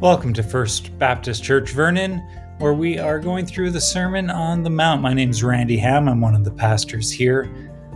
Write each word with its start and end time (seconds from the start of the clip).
Welcome 0.00 0.32
to 0.34 0.44
First 0.44 0.96
Baptist 0.96 1.42
Church 1.42 1.72
Vernon, 1.72 2.18
where 2.58 2.72
we 2.72 3.00
are 3.00 3.18
going 3.18 3.44
through 3.44 3.72
the 3.72 3.80
Sermon 3.80 4.30
on 4.30 4.62
the 4.62 4.70
Mount. 4.70 5.02
My 5.02 5.12
name 5.12 5.30
is 5.30 5.42
Randy 5.42 5.76
Ham. 5.76 6.08
I'm 6.08 6.20
one 6.20 6.36
of 6.36 6.44
the 6.44 6.52
pastors 6.52 7.10
here, 7.10 7.50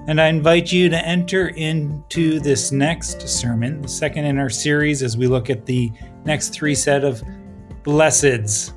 and 0.08 0.21
I 0.21 0.26
invite 0.26 0.72
you 0.72 0.88
to 0.88 0.99
enter 1.06 1.51
into 1.51 2.40
this 2.40 2.72
next 2.72 3.28
sermon, 3.28 3.83
the 3.83 3.88
second 3.88 4.24
in 4.24 4.40
our 4.40 4.51
series, 4.51 5.01
as 5.01 5.17
we 5.17 5.28
look 5.28 5.49
at 5.49 5.65
the 5.65 5.92
next 6.24 6.49
three 6.49 6.74
set 6.74 7.04
of 7.04 7.22
blesseds. 7.85 8.72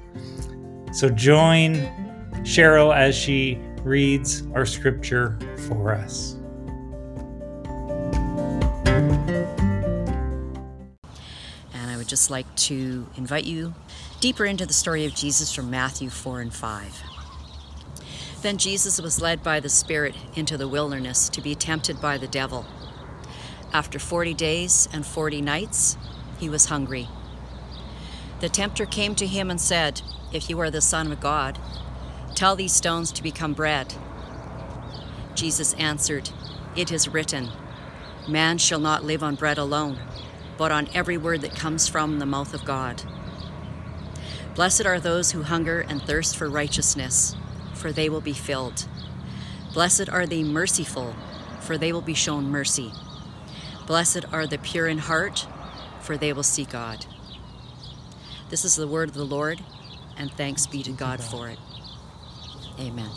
So 0.93 1.09
join 1.09 1.77
Cheryl 2.43 2.95
as 2.95 3.15
she 3.15 3.59
reads 3.81 4.43
our 4.53 4.67
scripture 4.67 5.39
for 5.67 5.95
us. 5.95 6.34
Just 12.15 12.31
like 12.31 12.55
to 12.55 13.05
invite 13.17 13.43
you 13.43 13.73
deeper 14.21 14.45
into 14.45 14.65
the 14.65 14.71
story 14.71 15.03
of 15.03 15.13
Jesus 15.13 15.53
from 15.53 15.69
Matthew 15.69 16.09
4 16.09 16.39
and 16.39 16.53
5. 16.53 17.03
Then 18.41 18.57
Jesus 18.57 19.01
was 19.01 19.21
led 19.21 19.43
by 19.43 19.59
the 19.59 19.67
Spirit 19.67 20.15
into 20.33 20.55
the 20.55 20.69
wilderness 20.69 21.27
to 21.27 21.41
be 21.41 21.55
tempted 21.55 21.99
by 21.99 22.17
the 22.17 22.29
devil. 22.29 22.65
After 23.73 23.99
40 23.99 24.33
days 24.33 24.87
and 24.93 25.05
40 25.05 25.41
nights, 25.41 25.97
he 26.39 26.47
was 26.47 26.67
hungry. 26.67 27.09
The 28.39 28.47
tempter 28.47 28.85
came 28.85 29.13
to 29.15 29.27
him 29.27 29.51
and 29.51 29.59
said, 29.59 30.01
If 30.31 30.49
you 30.49 30.57
are 30.61 30.71
the 30.71 30.79
Son 30.79 31.11
of 31.11 31.19
God, 31.19 31.59
tell 32.33 32.55
these 32.55 32.71
stones 32.71 33.11
to 33.11 33.23
become 33.23 33.51
bread. 33.51 33.93
Jesus 35.33 35.73
answered, 35.73 36.29
It 36.77 36.93
is 36.93 37.09
written, 37.09 37.49
Man 38.25 38.57
shall 38.57 38.79
not 38.79 39.03
live 39.03 39.21
on 39.21 39.35
bread 39.35 39.57
alone 39.57 39.99
but 40.57 40.71
on 40.71 40.89
every 40.93 41.17
word 41.17 41.41
that 41.41 41.55
comes 41.55 41.87
from 41.87 42.19
the 42.19 42.25
mouth 42.25 42.53
of 42.53 42.65
God. 42.65 43.03
Blessed 44.55 44.85
are 44.85 44.99
those 44.99 45.31
who 45.31 45.43
hunger 45.43 45.81
and 45.81 46.01
thirst 46.01 46.37
for 46.37 46.49
righteousness, 46.49 47.35
for 47.73 47.91
they 47.91 48.09
will 48.09 48.21
be 48.21 48.33
filled. 48.33 48.87
Blessed 49.73 50.07
are 50.09 50.25
the 50.25 50.43
merciful, 50.43 51.13
for 51.59 51.77
they 51.77 51.91
will 51.91 52.01
be 52.01 52.13
shown 52.13 52.49
mercy. 52.49 52.93
Blessed 53.85 54.25
are 54.31 54.47
the 54.47 54.57
pure 54.57 54.87
in 54.87 54.99
heart, 54.99 55.45
for 55.99 56.17
they 56.17 56.31
will 56.31 56.43
see 56.43 56.63
God. 56.63 57.05
This 58.49 58.63
is 58.63 58.75
the 58.75 58.87
word 58.87 59.09
of 59.09 59.15
the 59.15 59.25
Lord, 59.25 59.61
and 60.15 60.31
thanks 60.31 60.65
be 60.65 60.83
to 60.83 60.91
God 60.91 61.21
for 61.21 61.49
it. 61.49 61.59
Amen. 62.79 63.09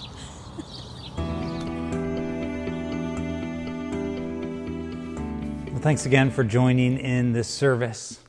Thanks 5.88 6.04
again 6.04 6.30
for 6.30 6.44
joining 6.44 6.98
in 6.98 7.32
this 7.32 7.48
service. 7.48 8.20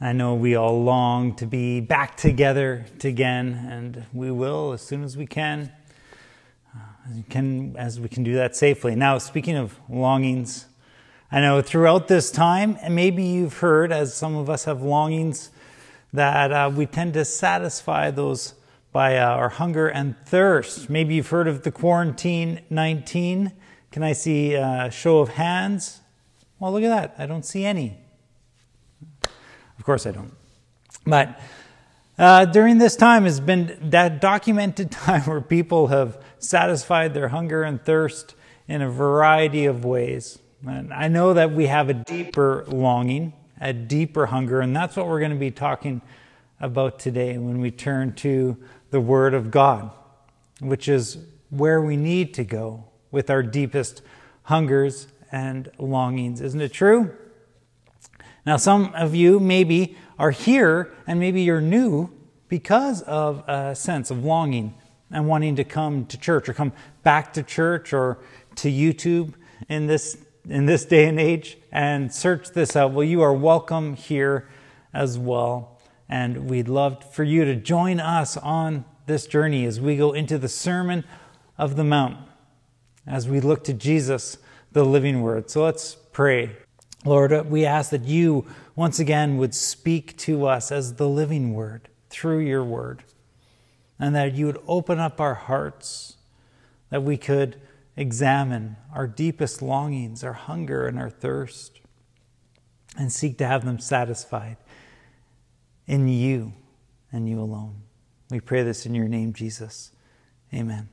I 0.00 0.12
know 0.12 0.34
we 0.34 0.56
all 0.56 0.82
long 0.82 1.36
to 1.36 1.46
be 1.46 1.78
back 1.78 2.16
together 2.16 2.86
again, 3.04 3.68
and 3.70 4.04
we 4.12 4.32
will 4.32 4.72
as 4.72 4.82
soon 4.82 5.04
as 5.04 5.16
we 5.16 5.26
can, 5.26 5.70
uh, 6.74 6.80
can 7.28 7.76
as 7.76 8.00
we 8.00 8.08
can 8.08 8.24
do 8.24 8.34
that 8.34 8.56
safely. 8.56 8.96
Now, 8.96 9.16
speaking 9.18 9.54
of 9.54 9.78
longings, 9.88 10.66
I 11.30 11.40
know 11.40 11.62
throughout 11.62 12.08
this 12.08 12.32
time, 12.32 12.76
and 12.82 12.96
maybe 12.96 13.22
you've 13.22 13.58
heard, 13.58 13.92
as 13.92 14.12
some 14.12 14.34
of 14.34 14.50
us 14.50 14.64
have 14.64 14.82
longings, 14.82 15.50
that 16.12 16.50
uh, 16.50 16.68
we 16.74 16.84
tend 16.84 17.14
to 17.14 17.24
satisfy 17.24 18.10
those 18.10 18.54
by 18.90 19.18
uh, 19.18 19.24
our 19.24 19.50
hunger 19.50 19.86
and 19.86 20.16
thirst. 20.26 20.90
Maybe 20.90 21.14
you've 21.14 21.30
heard 21.30 21.46
of 21.46 21.62
the 21.62 21.70
quarantine 21.70 22.62
19. 22.70 23.52
Can 23.92 24.02
I 24.02 24.14
see 24.14 24.54
a 24.54 24.90
show 24.90 25.20
of 25.20 25.28
hands? 25.28 25.99
Well, 26.60 26.72
look 26.72 26.82
at 26.82 26.90
that. 26.90 27.14
I 27.18 27.26
don't 27.26 27.44
see 27.44 27.64
any. 27.64 27.96
Of 29.24 29.84
course, 29.84 30.06
I 30.06 30.10
don't. 30.10 30.34
But 31.06 31.40
uh, 32.18 32.44
during 32.44 32.76
this 32.76 32.96
time 32.96 33.24
has 33.24 33.40
been 33.40 33.78
that 33.90 34.20
documented 34.20 34.90
time 34.90 35.22
where 35.22 35.40
people 35.40 35.86
have 35.86 36.22
satisfied 36.38 37.14
their 37.14 37.28
hunger 37.28 37.62
and 37.62 37.82
thirst 37.82 38.34
in 38.68 38.82
a 38.82 38.90
variety 38.90 39.64
of 39.64 39.86
ways. 39.86 40.38
And 40.66 40.92
I 40.92 41.08
know 41.08 41.32
that 41.32 41.52
we 41.52 41.66
have 41.66 41.88
a 41.88 41.94
deeper 41.94 42.66
longing, 42.68 43.32
a 43.58 43.72
deeper 43.72 44.26
hunger, 44.26 44.60
and 44.60 44.76
that's 44.76 44.96
what 44.96 45.08
we're 45.08 45.18
going 45.18 45.32
to 45.32 45.38
be 45.38 45.50
talking 45.50 46.02
about 46.60 46.98
today 46.98 47.38
when 47.38 47.58
we 47.58 47.70
turn 47.70 48.12
to 48.16 48.58
the 48.90 49.00
Word 49.00 49.32
of 49.32 49.50
God, 49.50 49.90
which 50.60 50.88
is 50.88 51.16
where 51.48 51.80
we 51.80 51.96
need 51.96 52.34
to 52.34 52.44
go 52.44 52.84
with 53.10 53.30
our 53.30 53.42
deepest 53.42 54.02
hungers 54.42 55.06
and 55.32 55.70
longings. 55.78 56.40
Isn't 56.40 56.60
it 56.60 56.72
true? 56.72 57.14
Now, 58.46 58.56
some 58.56 58.92
of 58.94 59.14
you 59.14 59.38
maybe 59.38 59.96
are 60.18 60.30
here 60.30 60.92
and 61.06 61.20
maybe 61.20 61.42
you're 61.42 61.60
new 61.60 62.10
because 62.48 63.02
of 63.02 63.44
a 63.48 63.74
sense 63.74 64.10
of 64.10 64.24
longing 64.24 64.74
and 65.10 65.26
wanting 65.26 65.56
to 65.56 65.64
come 65.64 66.06
to 66.06 66.18
church 66.18 66.48
or 66.48 66.54
come 66.54 66.72
back 67.02 67.32
to 67.34 67.42
church 67.42 67.92
or 67.92 68.18
to 68.56 68.70
YouTube 68.70 69.34
in 69.68 69.86
this 69.86 70.16
in 70.48 70.66
this 70.66 70.84
day 70.84 71.06
and 71.06 71.20
age 71.20 71.58
and 71.70 72.12
search 72.12 72.50
this 72.50 72.74
out. 72.76 72.92
Well, 72.92 73.04
you 73.04 73.20
are 73.22 73.32
welcome 73.32 73.94
here 73.94 74.48
as 74.92 75.18
well. 75.18 75.78
And 76.08 76.48
we'd 76.50 76.68
love 76.68 77.14
for 77.14 77.22
you 77.22 77.44
to 77.44 77.54
join 77.54 78.00
us 78.00 78.36
on 78.36 78.84
this 79.06 79.26
journey 79.26 79.64
as 79.64 79.80
we 79.80 79.96
go 79.96 80.12
into 80.12 80.38
the 80.38 80.48
Sermon 80.48 81.04
of 81.56 81.76
the 81.76 81.84
Mount, 81.84 82.16
as 83.06 83.28
we 83.28 83.40
look 83.40 83.64
to 83.64 83.72
Jesus 83.72 84.38
the 84.72 84.84
living 84.84 85.22
word. 85.22 85.50
So 85.50 85.64
let's 85.64 85.94
pray. 85.94 86.56
Lord, 87.04 87.50
we 87.50 87.64
ask 87.64 87.90
that 87.90 88.04
you 88.04 88.46
once 88.76 88.98
again 88.98 89.36
would 89.38 89.54
speak 89.54 90.16
to 90.18 90.46
us 90.46 90.70
as 90.70 90.94
the 90.94 91.08
living 91.08 91.54
word 91.54 91.88
through 92.08 92.40
your 92.40 92.64
word, 92.64 93.04
and 93.98 94.14
that 94.14 94.34
you 94.34 94.46
would 94.46 94.60
open 94.66 94.98
up 94.98 95.20
our 95.20 95.34
hearts, 95.34 96.16
that 96.90 97.02
we 97.02 97.16
could 97.16 97.60
examine 97.96 98.76
our 98.94 99.06
deepest 99.06 99.62
longings, 99.62 100.24
our 100.24 100.32
hunger, 100.32 100.86
and 100.86 100.98
our 100.98 101.10
thirst, 101.10 101.80
and 102.96 103.12
seek 103.12 103.38
to 103.38 103.46
have 103.46 103.64
them 103.64 103.78
satisfied 103.78 104.56
in 105.86 106.08
you 106.08 106.52
and 107.12 107.28
you 107.28 107.40
alone. 107.40 107.82
We 108.30 108.40
pray 108.40 108.62
this 108.62 108.86
in 108.86 108.94
your 108.94 109.08
name, 109.08 109.32
Jesus. 109.32 109.92
Amen. 110.54 110.88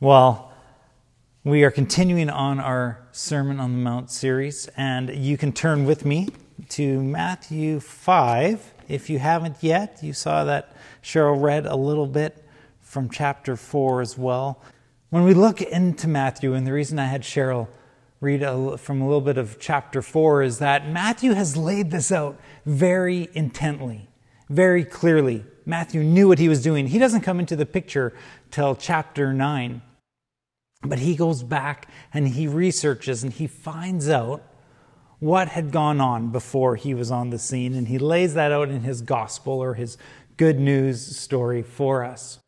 Well, 0.00 0.52
we 1.46 1.62
are 1.62 1.70
continuing 1.70 2.28
on 2.28 2.58
our 2.58 2.98
Sermon 3.12 3.60
on 3.60 3.70
the 3.70 3.78
Mount 3.78 4.10
series, 4.10 4.68
and 4.76 5.14
you 5.14 5.38
can 5.38 5.52
turn 5.52 5.86
with 5.86 6.04
me 6.04 6.28
to 6.70 7.00
Matthew 7.00 7.78
5. 7.78 8.74
If 8.88 9.08
you 9.08 9.20
haven't 9.20 9.58
yet, 9.60 10.00
you 10.02 10.12
saw 10.12 10.42
that 10.42 10.74
Cheryl 11.04 11.40
read 11.40 11.64
a 11.64 11.76
little 11.76 12.08
bit 12.08 12.44
from 12.80 13.08
chapter 13.08 13.54
4 13.54 14.00
as 14.00 14.18
well. 14.18 14.60
When 15.10 15.22
we 15.22 15.34
look 15.34 15.62
into 15.62 16.08
Matthew, 16.08 16.52
and 16.52 16.66
the 16.66 16.72
reason 16.72 16.98
I 16.98 17.06
had 17.06 17.22
Cheryl 17.22 17.68
read 18.20 18.42
a, 18.42 18.76
from 18.76 19.00
a 19.00 19.04
little 19.04 19.20
bit 19.20 19.38
of 19.38 19.60
chapter 19.60 20.02
4 20.02 20.42
is 20.42 20.58
that 20.58 20.90
Matthew 20.90 21.34
has 21.34 21.56
laid 21.56 21.92
this 21.92 22.10
out 22.10 22.40
very 22.64 23.28
intently, 23.34 24.08
very 24.48 24.84
clearly. 24.84 25.44
Matthew 25.64 26.02
knew 26.02 26.26
what 26.26 26.40
he 26.40 26.48
was 26.48 26.60
doing. 26.60 26.88
He 26.88 26.98
doesn't 26.98 27.20
come 27.20 27.38
into 27.38 27.54
the 27.54 27.66
picture 27.66 28.12
till 28.50 28.74
chapter 28.74 29.32
9. 29.32 29.82
But 30.88 31.00
he 31.00 31.16
goes 31.16 31.42
back 31.42 31.88
and 32.12 32.28
he 32.28 32.46
researches 32.46 33.22
and 33.22 33.32
he 33.32 33.46
finds 33.46 34.08
out 34.08 34.42
what 35.18 35.48
had 35.48 35.70
gone 35.70 36.00
on 36.00 36.30
before 36.30 36.76
he 36.76 36.94
was 36.94 37.10
on 37.10 37.30
the 37.30 37.38
scene, 37.38 37.74
and 37.74 37.88
he 37.88 37.98
lays 37.98 38.34
that 38.34 38.52
out 38.52 38.68
in 38.68 38.82
his 38.82 39.00
gospel 39.00 39.54
or 39.54 39.74
his 39.74 39.96
good 40.36 40.60
news 40.60 41.16
story 41.16 41.62
for 41.62 42.04
us. 42.04 42.38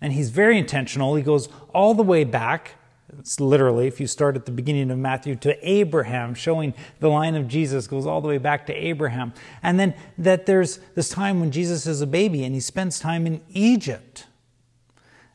And 0.00 0.12
he's 0.12 0.30
very 0.30 0.58
intentional. 0.58 1.14
He 1.14 1.22
goes 1.22 1.48
all 1.74 1.94
the 1.94 2.02
way 2.02 2.24
back, 2.24 2.72
it's 3.18 3.38
literally, 3.40 3.86
if 3.86 4.00
you 4.00 4.06
start 4.06 4.36
at 4.36 4.46
the 4.46 4.52
beginning 4.52 4.90
of 4.90 4.98
Matthew, 4.98 5.36
to 5.36 5.68
Abraham, 5.68 6.34
showing 6.34 6.74
the 7.00 7.08
line 7.08 7.34
of 7.34 7.46
Jesus 7.46 7.86
goes 7.86 8.06
all 8.06 8.20
the 8.20 8.28
way 8.28 8.38
back 8.38 8.66
to 8.66 8.72
Abraham. 8.72 9.32
And 9.62 9.78
then 9.78 9.94
that 10.18 10.46
there's 10.46 10.78
this 10.94 11.10
time 11.10 11.40
when 11.40 11.50
Jesus 11.50 11.86
is 11.86 12.00
a 12.00 12.06
baby 12.06 12.44
and 12.44 12.54
he 12.54 12.60
spends 12.60 12.98
time 12.98 13.26
in 13.26 13.40
Egypt. 13.50 14.26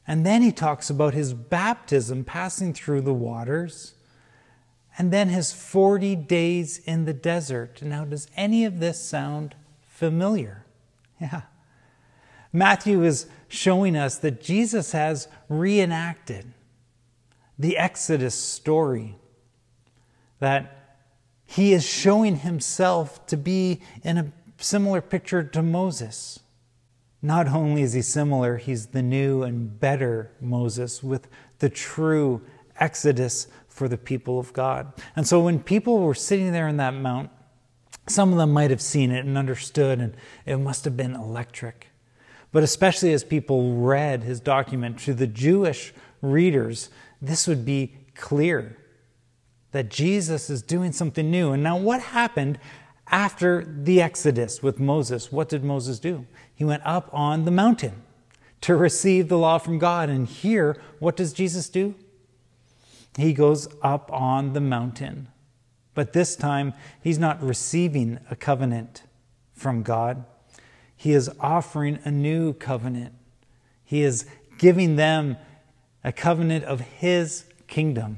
And 0.09 0.25
then 0.25 0.41
he 0.41 0.51
talks 0.51 0.89
about 0.89 1.13
his 1.13 1.35
baptism 1.35 2.23
passing 2.23 2.73
through 2.73 3.01
the 3.01 3.13
waters, 3.13 3.93
and 4.97 5.13
then 5.13 5.29
his 5.29 5.53
40 5.53 6.15
days 6.15 6.79
in 6.79 7.05
the 7.05 7.13
desert. 7.13 7.83
Now, 7.83 8.05
does 8.05 8.27
any 8.35 8.65
of 8.65 8.79
this 8.79 8.99
sound 8.99 9.55
familiar? 9.87 10.65
Yeah. 11.21 11.41
Matthew 12.53 13.03
is 13.03 13.27
showing 13.49 13.97
us 13.97 14.17
that 14.19 14.41
Jesus 14.41 14.93
has 14.93 15.27
reenacted 15.49 16.53
the 17.59 17.77
Exodus 17.77 18.33
story, 18.33 19.17
that 20.39 20.95
he 21.45 21.73
is 21.73 21.85
showing 21.85 22.37
himself 22.37 23.27
to 23.27 23.35
be 23.35 23.81
in 24.01 24.17
a 24.17 24.31
similar 24.57 25.01
picture 25.01 25.43
to 25.43 25.61
Moses. 25.61 26.39
Not 27.21 27.47
only 27.47 27.81
is 27.81 27.93
he 27.93 28.01
similar, 28.01 28.57
he's 28.57 28.87
the 28.87 29.01
new 29.01 29.43
and 29.43 29.79
better 29.79 30.31
Moses 30.39 31.03
with 31.03 31.27
the 31.59 31.69
true 31.69 32.41
exodus 32.79 33.47
for 33.67 33.87
the 33.87 33.97
people 33.97 34.39
of 34.39 34.53
God. 34.53 34.93
And 35.15 35.27
so 35.27 35.41
when 35.41 35.59
people 35.59 35.99
were 35.99 36.15
sitting 36.15 36.51
there 36.51 36.67
in 36.67 36.77
that 36.77 36.93
mount, 36.93 37.29
Some 38.09 38.31
of 38.31 38.39
them 38.39 38.51
might 38.51 38.71
have 38.71 38.81
seen 38.81 39.11
it 39.11 39.25
and 39.25 39.37
understood, 39.37 39.99
and 39.99 40.15
it 40.45 40.57
must 40.57 40.83
have 40.85 40.97
been 40.97 41.13
electric. 41.13 41.89
But 42.51 42.63
especially 42.63 43.13
as 43.13 43.23
people 43.23 43.75
read 43.75 44.23
his 44.23 44.39
document 44.39 44.97
to 45.01 45.13
the 45.13 45.27
Jewish 45.27 45.93
readers, 46.21 46.89
this 47.21 47.47
would 47.47 47.63
be 47.63 47.95
clear 48.15 48.77
that 49.71 49.89
Jesus 49.89 50.49
is 50.49 50.63
doing 50.63 50.91
something 50.91 51.29
new. 51.29 51.51
And 51.51 51.61
now, 51.61 51.77
what 51.77 52.01
happened 52.01 52.57
after 53.07 53.63
the 53.63 54.01
Exodus 54.01 54.63
with 54.63 54.79
Moses? 54.79 55.31
What 55.31 55.47
did 55.47 55.63
Moses 55.63 55.99
do? 55.99 56.25
He 56.59 56.65
went 56.65 56.83
up 56.85 57.09
on 57.13 57.45
the 57.45 57.51
mountain 57.51 58.01
to 58.59 58.75
receive 58.75 59.29
the 59.29 59.37
law 59.37 59.59
from 59.59 59.79
God. 59.79 60.09
And 60.09 60.27
here, 60.27 60.75
what 60.99 61.15
does 61.15 61.31
Jesus 61.31 61.69
do? 61.69 61.95
He 63.15 63.31
goes 63.31 63.69
up 63.81 64.11
on 64.11 64.51
the 64.51 64.59
mountain. 64.59 65.29
But 65.93 66.11
this 66.11 66.35
time, 66.35 66.73
he's 67.01 67.17
not 67.17 67.41
receiving 67.41 68.19
a 68.29 68.35
covenant 68.35 69.03
from 69.53 69.83
God. 69.83 70.25
He 70.97 71.13
is 71.13 71.31
offering 71.39 71.99
a 72.03 72.11
new 72.11 72.51
covenant. 72.51 73.13
He 73.85 74.01
is 74.01 74.25
giving 74.57 74.97
them 74.97 75.37
a 76.03 76.11
covenant 76.11 76.65
of 76.65 76.81
his 76.81 77.45
kingdom. 77.67 78.17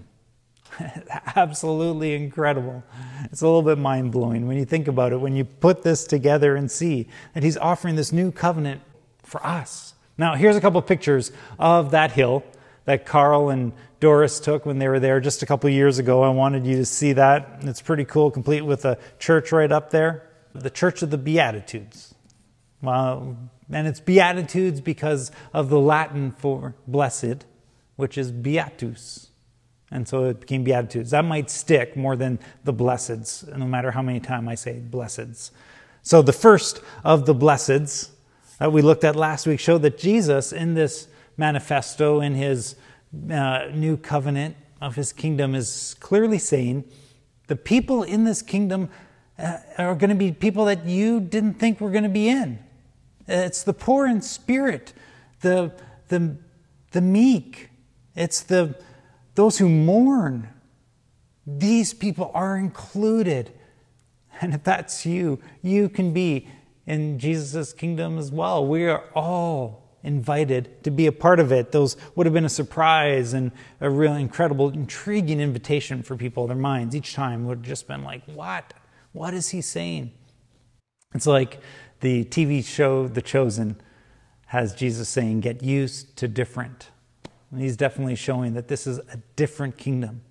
Absolutely 1.36 2.14
incredible. 2.14 2.84
It's 3.26 3.42
a 3.42 3.46
little 3.46 3.62
bit 3.62 3.78
mind 3.78 4.12
blowing 4.12 4.48
when 4.48 4.58
you 4.58 4.66
think 4.66 4.88
about 4.88 5.14
it, 5.14 5.18
when 5.18 5.36
you 5.36 5.46
put 5.46 5.84
this 5.84 6.06
together 6.06 6.56
and 6.56 6.70
see 6.70 7.08
that 7.34 7.44
he's 7.44 7.58
offering 7.58 7.96
this 7.96 8.12
new 8.12 8.32
covenant 8.32 8.82
for 9.24 9.46
us. 9.46 9.94
Now, 10.18 10.36
here's 10.36 10.56
a 10.56 10.62
couple 10.62 10.82
pictures 10.82 11.32
of 11.58 11.92
that 11.92 12.12
hill 12.12 12.44
that 12.86 13.06
Carl 13.06 13.50
and 13.50 13.74
Doris 14.00 14.40
took 14.40 14.66
when 14.66 14.80
they 14.80 14.88
were 14.88 15.00
there 15.00 15.20
just 15.20 15.44
a 15.44 15.46
couple 15.46 15.70
years 15.70 16.00
ago. 16.00 16.24
I 16.24 16.30
wanted 16.30 16.66
you 16.66 16.78
to 16.78 16.86
see 16.86 17.14
that. 17.14 17.60
It's 17.62 17.82
pretty 17.82 18.06
cool, 18.06 18.32
complete 18.32 18.62
with 18.62 18.86
a 18.86 18.98
church 19.20 19.52
right 19.52 19.72
up 19.72 19.92
there. 19.92 20.28
The 20.54 20.70
Church 20.70 21.02
of 21.02 21.12
the 21.12 21.18
Beatitudes. 21.18 22.14
Well, 22.82 23.38
and 23.72 23.88
it's 23.88 24.00
Beatitudes 24.00 24.82
because 24.82 25.32
of 25.54 25.70
the 25.70 25.80
Latin 25.80 26.32
for 26.32 26.76
blessed, 26.88 27.46
which 27.96 28.18
is 28.18 28.32
Beatus. 28.32 29.31
And 29.92 30.08
so 30.08 30.26
it 30.26 30.40
became 30.40 30.64
Beatitudes. 30.64 31.12
That 31.12 31.26
might 31.26 31.50
stick 31.50 31.98
more 31.98 32.16
than 32.16 32.40
the 32.64 32.74
blesseds, 32.74 33.46
no 33.56 33.66
matter 33.66 33.92
how 33.92 34.02
many 34.02 34.22
times 34.22 34.48
I 34.48 34.56
say 34.56 34.82
blesseds. 34.90 35.52
So 36.02 36.22
the 36.22 36.34
first 36.34 36.82
of 37.04 37.26
the 37.26 37.36
blesseds 37.36 38.10
that 38.58 38.72
we 38.72 38.82
looked 38.82 39.04
at 39.04 39.16
last 39.16 39.46
week 39.46 39.60
showed 39.60 39.82
that 39.82 39.98
Jesus, 39.98 40.54
in 40.54 40.74
this 40.74 41.08
manifesto, 41.36 42.22
in 42.22 42.36
his 42.36 42.76
uh, 43.30 43.68
new 43.74 43.98
covenant 43.98 44.56
of 44.80 44.96
his 44.96 45.12
kingdom, 45.12 45.54
is 45.56 45.96
clearly 46.00 46.38
saying 46.38 46.86
the 47.48 47.56
people 47.56 48.04
in 48.04 48.24
this 48.24 48.42
kingdom 48.42 48.90
uh, 49.38 49.58
are 49.78 49.96
going 49.96 50.10
to 50.10 50.16
be 50.16 50.32
people 50.32 50.66
that 50.66 50.86
you 50.86 51.20
didn't 51.20 51.56
think 51.56 51.82
were 51.82 51.92
going 51.92 52.04
to 52.04 52.10
be 52.10 52.30
in. 52.30 52.60
It's 53.28 53.64
the 53.64 53.74
poor 53.74 54.08
in 54.08 54.22
spirit, 54.22 54.94
the, 55.42 55.74
the, 56.08 56.38
the 56.92 57.02
meek, 57.02 57.70
it's 58.16 58.42
the, 58.42 58.76
those 59.42 59.58
who 59.58 59.68
mourn. 59.68 60.48
These 61.48 61.96
people 61.96 62.30
are 62.36 62.56
included. 62.56 63.52
And 64.40 64.54
if 64.54 64.64
that's 64.64 65.04
you, 65.04 65.40
you 65.64 65.90
can 65.90 66.14
be 66.14 66.48
in 66.86 67.18
Jesus' 67.18 67.74
kingdom 67.74 68.20
as 68.20 68.32
well. 68.32 68.64
We 68.64 68.86
are 68.86 69.04
all 69.16 69.98
invited 70.04 70.84
to 70.84 70.92
be 70.92 71.08
a 71.08 71.12
part 71.12 71.40
of 71.40 71.52
it. 71.52 71.72
Those 71.72 71.98
would 72.14 72.28
have 72.28 72.36
been 72.36 72.46
a 72.46 72.50
surprise 72.50 73.34
and 73.34 73.52
a 73.80 73.90
real 73.90 74.14
incredible, 74.14 74.70
intriguing 74.70 75.40
invitation 75.40 76.04
for 76.04 76.16
people. 76.16 76.46
Their 76.46 76.56
minds 76.56 76.96
each 76.96 77.16
time 77.16 77.48
would 77.48 77.58
have 77.60 77.66
just 77.66 77.88
been 77.88 78.04
like, 78.04 78.22
What? 78.26 78.76
What 79.12 79.34
is 79.34 79.50
he 79.50 79.62
saying? 79.62 80.12
It's 81.16 81.26
like 81.26 81.60
the 82.02 82.26
TV 82.26 82.64
show 82.64 83.08
The 83.08 83.24
Chosen 83.24 83.82
has 84.46 84.76
Jesus 84.76 85.10
saying, 85.10 85.40
Get 85.40 85.64
used 85.64 86.16
to 86.18 86.28
different. 86.28 86.92
And 87.52 87.62
he's 87.62 87.78
definitely 87.78 88.16
showing 88.16 88.54
that 88.54 88.68
this 88.68 88.88
is 88.88 88.98
a 88.98 89.18
different 89.36 89.78
kingdom. 89.78 90.22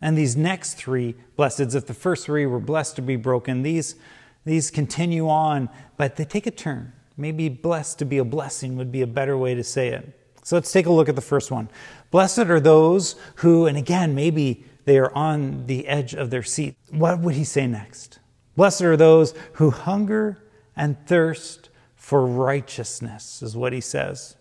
And 0.00 0.16
these 0.16 0.36
next 0.36 0.74
three 0.74 1.14
blesseds, 1.38 1.74
if 1.74 1.86
the 1.86 1.94
first 1.94 2.26
three 2.26 2.46
were 2.46 2.60
blessed 2.60 2.96
to 2.96 3.02
be 3.02 3.16
broken, 3.16 3.62
these 3.62 3.96
these 4.44 4.70
continue 4.70 5.28
on, 5.28 5.70
but 5.96 6.16
they 6.16 6.24
take 6.24 6.46
a 6.46 6.50
turn. 6.50 6.92
Maybe 7.16 7.48
blessed 7.48 7.98
to 8.00 8.04
be 8.04 8.18
a 8.18 8.24
blessing 8.24 8.76
would 8.76 8.92
be 8.92 9.02
a 9.02 9.06
better 9.06 9.38
way 9.38 9.54
to 9.54 9.64
say 9.64 9.88
it. 9.88 10.20
So 10.42 10.56
let's 10.56 10.70
take 10.70 10.86
a 10.86 10.92
look 10.92 11.08
at 11.08 11.16
the 11.16 11.22
first 11.22 11.50
one. 11.50 11.70
Blessed 12.10 12.40
are 12.40 12.60
those 12.60 13.16
who, 13.36 13.66
and 13.66 13.78
again, 13.78 14.14
maybe 14.14 14.64
they 14.84 14.98
are 14.98 15.14
on 15.14 15.66
the 15.66 15.88
edge 15.88 16.14
of 16.14 16.28
their 16.28 16.42
seat. 16.42 16.76
What 16.90 17.20
would 17.20 17.34
he 17.34 17.44
say 17.44 17.66
next? 17.66 18.18
Blessed 18.54 18.82
are 18.82 18.96
those 18.96 19.32
who 19.54 19.70
hunger 19.70 20.42
and 20.76 20.96
thirst 21.06 21.70
for 21.96 22.26
righteousness, 22.26 23.42
is 23.42 23.56
what 23.56 23.72
he 23.72 23.80
says. 23.80 24.36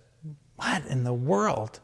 What 0.58 0.86
in 0.88 1.06
the 1.06 1.14
world? 1.14 1.80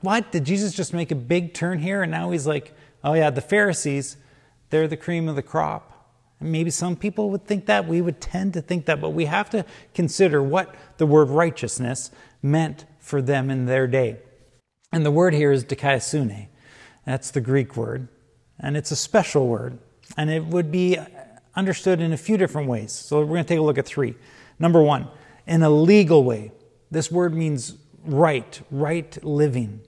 What? 0.00 0.32
Did 0.32 0.44
Jesus 0.44 0.74
just 0.74 0.92
make 0.94 1.10
a 1.10 1.16
big 1.16 1.54
turn 1.54 1.78
here? 1.78 2.02
And 2.02 2.10
now 2.10 2.30
he's 2.30 2.46
like, 2.46 2.74
oh, 3.02 3.14
yeah, 3.14 3.30
the 3.30 3.40
Pharisees, 3.40 4.16
they're 4.70 4.88
the 4.88 4.96
cream 4.96 5.28
of 5.28 5.36
the 5.36 5.42
crop. 5.42 5.92
And 6.40 6.52
maybe 6.52 6.70
some 6.70 6.96
people 6.96 7.30
would 7.30 7.46
think 7.46 7.66
that. 7.66 7.88
We 7.88 8.00
would 8.00 8.20
tend 8.20 8.54
to 8.54 8.60
think 8.60 8.86
that. 8.86 9.00
But 9.00 9.10
we 9.10 9.24
have 9.24 9.50
to 9.50 9.64
consider 9.94 10.42
what 10.42 10.74
the 10.98 11.06
word 11.06 11.28
righteousness 11.30 12.10
meant 12.42 12.84
for 13.00 13.22
them 13.22 13.50
in 13.50 13.66
their 13.66 13.86
day. 13.86 14.18
And 14.92 15.04
the 15.04 15.10
word 15.10 15.34
here 15.34 15.52
is 15.52 15.64
dikaiosune. 15.64 16.48
That's 17.04 17.30
the 17.30 17.40
Greek 17.40 17.76
word. 17.76 18.08
And 18.58 18.76
it's 18.76 18.90
a 18.90 18.96
special 18.96 19.46
word. 19.46 19.78
And 20.16 20.30
it 20.30 20.44
would 20.44 20.70
be 20.70 20.98
understood 21.54 22.00
in 22.00 22.12
a 22.12 22.16
few 22.16 22.36
different 22.36 22.68
ways. 22.68 22.92
So 22.92 23.20
we're 23.20 23.26
going 23.26 23.44
to 23.44 23.48
take 23.48 23.58
a 23.58 23.62
look 23.62 23.78
at 23.78 23.86
three. 23.86 24.14
Number 24.58 24.82
one, 24.82 25.08
in 25.46 25.62
a 25.62 25.70
legal 25.70 26.24
way. 26.24 26.52
This 26.90 27.10
word 27.10 27.34
means 27.34 27.76
right, 28.06 28.60
right 28.70 29.22
living, 29.24 29.80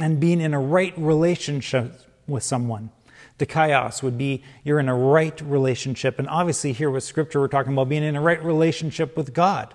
and 0.00 0.20
being 0.20 0.40
in 0.40 0.54
a 0.54 0.60
right 0.60 0.94
relationship 0.96 2.00
with 2.26 2.42
someone. 2.42 2.90
The 3.38 3.46
chaos 3.46 4.02
would 4.02 4.18
be 4.18 4.42
you're 4.64 4.80
in 4.80 4.88
a 4.88 4.96
right 4.96 5.40
relationship. 5.40 6.18
And 6.18 6.28
obviously, 6.28 6.72
here 6.72 6.90
with 6.90 7.04
Scripture, 7.04 7.40
we're 7.40 7.48
talking 7.48 7.72
about 7.72 7.88
being 7.88 8.02
in 8.02 8.16
a 8.16 8.20
right 8.20 8.42
relationship 8.42 9.16
with 9.16 9.32
God. 9.32 9.74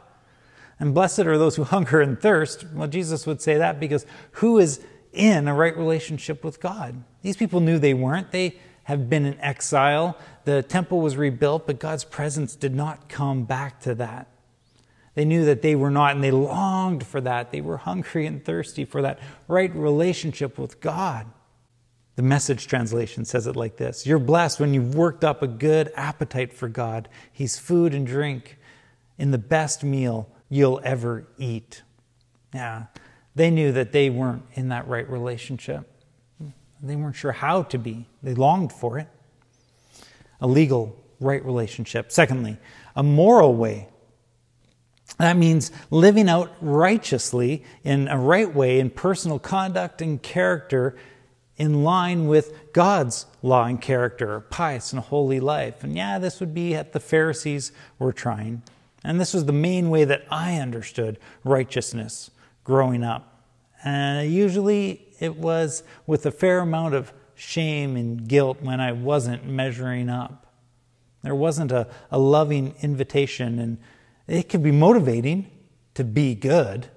And 0.80 0.94
blessed 0.94 1.19
are 1.22 1.38
those 1.38 1.56
who 1.56 1.63
hunger 1.75 2.01
and 2.01 2.19
thirst. 2.19 2.66
Well, 2.74 2.88
Jesus 2.88 3.25
would 3.25 3.42
say 3.42 3.57
that 3.57 3.80
because 3.80 4.06
who 4.34 4.60
is 4.60 4.81
in 5.13 5.48
a 5.48 5.54
right 5.56 5.75
relationship 5.78 6.44
with 6.44 6.60
God? 6.60 7.04
These 7.22 7.38
people 7.38 7.62
knew 7.62 7.80
they 7.80 7.94
weren't. 7.94 8.31
They 8.31 8.60
have 8.84 9.10
been 9.10 9.25
in 9.25 9.40
exile. 9.40 10.18
The 10.44 10.62
temple 10.62 11.00
was 11.00 11.16
rebuilt, 11.16 11.68
but 11.68 11.80
God's 11.80 12.04
presence 12.04 12.56
did 12.56 12.76
not 12.76 13.07
come 13.07 13.45
back 13.45 13.80
to 13.81 13.95
that. 13.95 14.28
They 15.15 15.25
knew 15.25 15.45
that 15.45 15.61
they 15.61 15.75
were 15.75 15.91
not, 15.91 16.15
and 16.15 16.23
they 16.23 16.31
longed 16.31 17.05
for 17.05 17.21
that. 17.21 17.51
They 17.51 17.61
were 17.61 17.77
hungry 17.77 18.25
and 18.25 18.43
thirsty 18.43 18.85
for 18.85 19.03
that 19.03 19.19
right 19.47 19.73
relationship 19.75 20.57
with 20.57 20.81
God. 20.81 21.27
The 22.15 22.23
message 22.23 22.67
translation 22.67 23.25
says 23.25 23.47
it 23.47 23.55
like 23.55 23.77
this 23.77 24.05
You're 24.05 24.19
blessed 24.19 24.59
when 24.59 24.73
you've 24.73 24.95
worked 24.95 25.23
up 25.23 25.41
a 25.41 25.47
good 25.47 25.91
appetite 25.95 26.53
for 26.53 26.67
God. 26.67 27.09
He's 27.31 27.57
food 27.57 27.93
and 27.93 28.05
drink 28.05 28.57
in 29.17 29.31
the 29.31 29.37
best 29.37 29.83
meal 29.83 30.29
you'll 30.49 30.81
ever 30.83 31.27
eat. 31.37 31.81
Yeah, 32.53 32.85
they 33.35 33.49
knew 33.49 33.71
that 33.71 33.91
they 33.91 34.09
weren't 34.09 34.43
in 34.53 34.69
that 34.69 34.87
right 34.87 35.09
relationship. 35.09 35.89
They 36.81 36.95
weren't 36.95 37.15
sure 37.15 37.31
how 37.31 37.63
to 37.63 37.77
be, 37.77 38.07
they 38.21 38.33
longed 38.33 38.73
for 38.73 38.99
it. 38.99 39.07
A 40.41 40.47
legal, 40.47 41.01
right 41.19 41.43
relationship. 41.43 42.11
Secondly, 42.11 42.57
a 42.95 43.01
moral 43.01 43.55
way. 43.55 43.87
That 45.19 45.37
means 45.37 45.71
living 45.91 46.27
out 46.27 46.53
righteously 46.61 47.63
in 47.83 48.07
a 48.07 48.17
right 48.17 48.53
way 48.53 48.79
in 48.79 48.89
personal 48.89 49.39
conduct 49.39 50.01
and 50.01 50.21
character 50.21 50.95
in 51.55 51.83
line 51.83 52.27
with 52.27 52.73
God's 52.73 53.27
law 53.43 53.65
and 53.65 53.79
character, 53.79 54.39
pious 54.39 54.91
and 54.91 55.01
holy 55.01 55.39
life. 55.39 55.83
And 55.83 55.95
yeah, 55.95 56.17
this 56.17 56.39
would 56.39 56.53
be 56.53 56.75
what 56.75 56.93
the 56.93 56.99
Pharisees 56.99 57.71
were 57.99 58.13
trying. 58.13 58.63
And 59.03 59.19
this 59.19 59.33
was 59.33 59.45
the 59.45 59.51
main 59.51 59.89
way 59.89 60.03
that 60.05 60.25
I 60.31 60.55
understood 60.57 61.19
righteousness 61.43 62.31
growing 62.63 63.03
up. 63.03 63.43
And 63.83 64.31
usually 64.31 65.07
it 65.19 65.35
was 65.35 65.83
with 66.07 66.25
a 66.25 66.31
fair 66.31 66.59
amount 66.59 66.95
of 66.95 67.13
shame 67.35 67.95
and 67.95 68.27
guilt 68.27 68.61
when 68.61 68.79
I 68.79 68.93
wasn't 68.93 69.45
measuring 69.45 70.09
up. 70.09 70.47
There 71.21 71.35
wasn't 71.35 71.71
a, 71.71 71.87
a 72.11 72.19
loving 72.19 72.75
invitation, 72.81 73.59
and 73.59 73.77
it 74.33 74.49
could 74.49 74.63
be 74.63 74.71
motivating 74.71 75.49
to 75.94 76.04
be 76.04 76.35
good, 76.35 76.87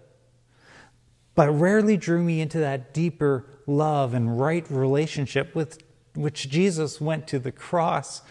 but 1.35 1.51
rarely 1.51 1.97
drew 1.97 2.23
me 2.23 2.41
into 2.41 2.59
that 2.59 2.95
deeper 2.95 3.45
love 3.67 4.15
and 4.15 4.41
right 4.41 4.65
relationship 4.71 5.55
with 5.55 5.79
which 6.15 6.49
Jesus 6.49 7.01
went 7.01 7.27
to 7.29 7.39
the 7.39 7.53
cross 7.53 8.23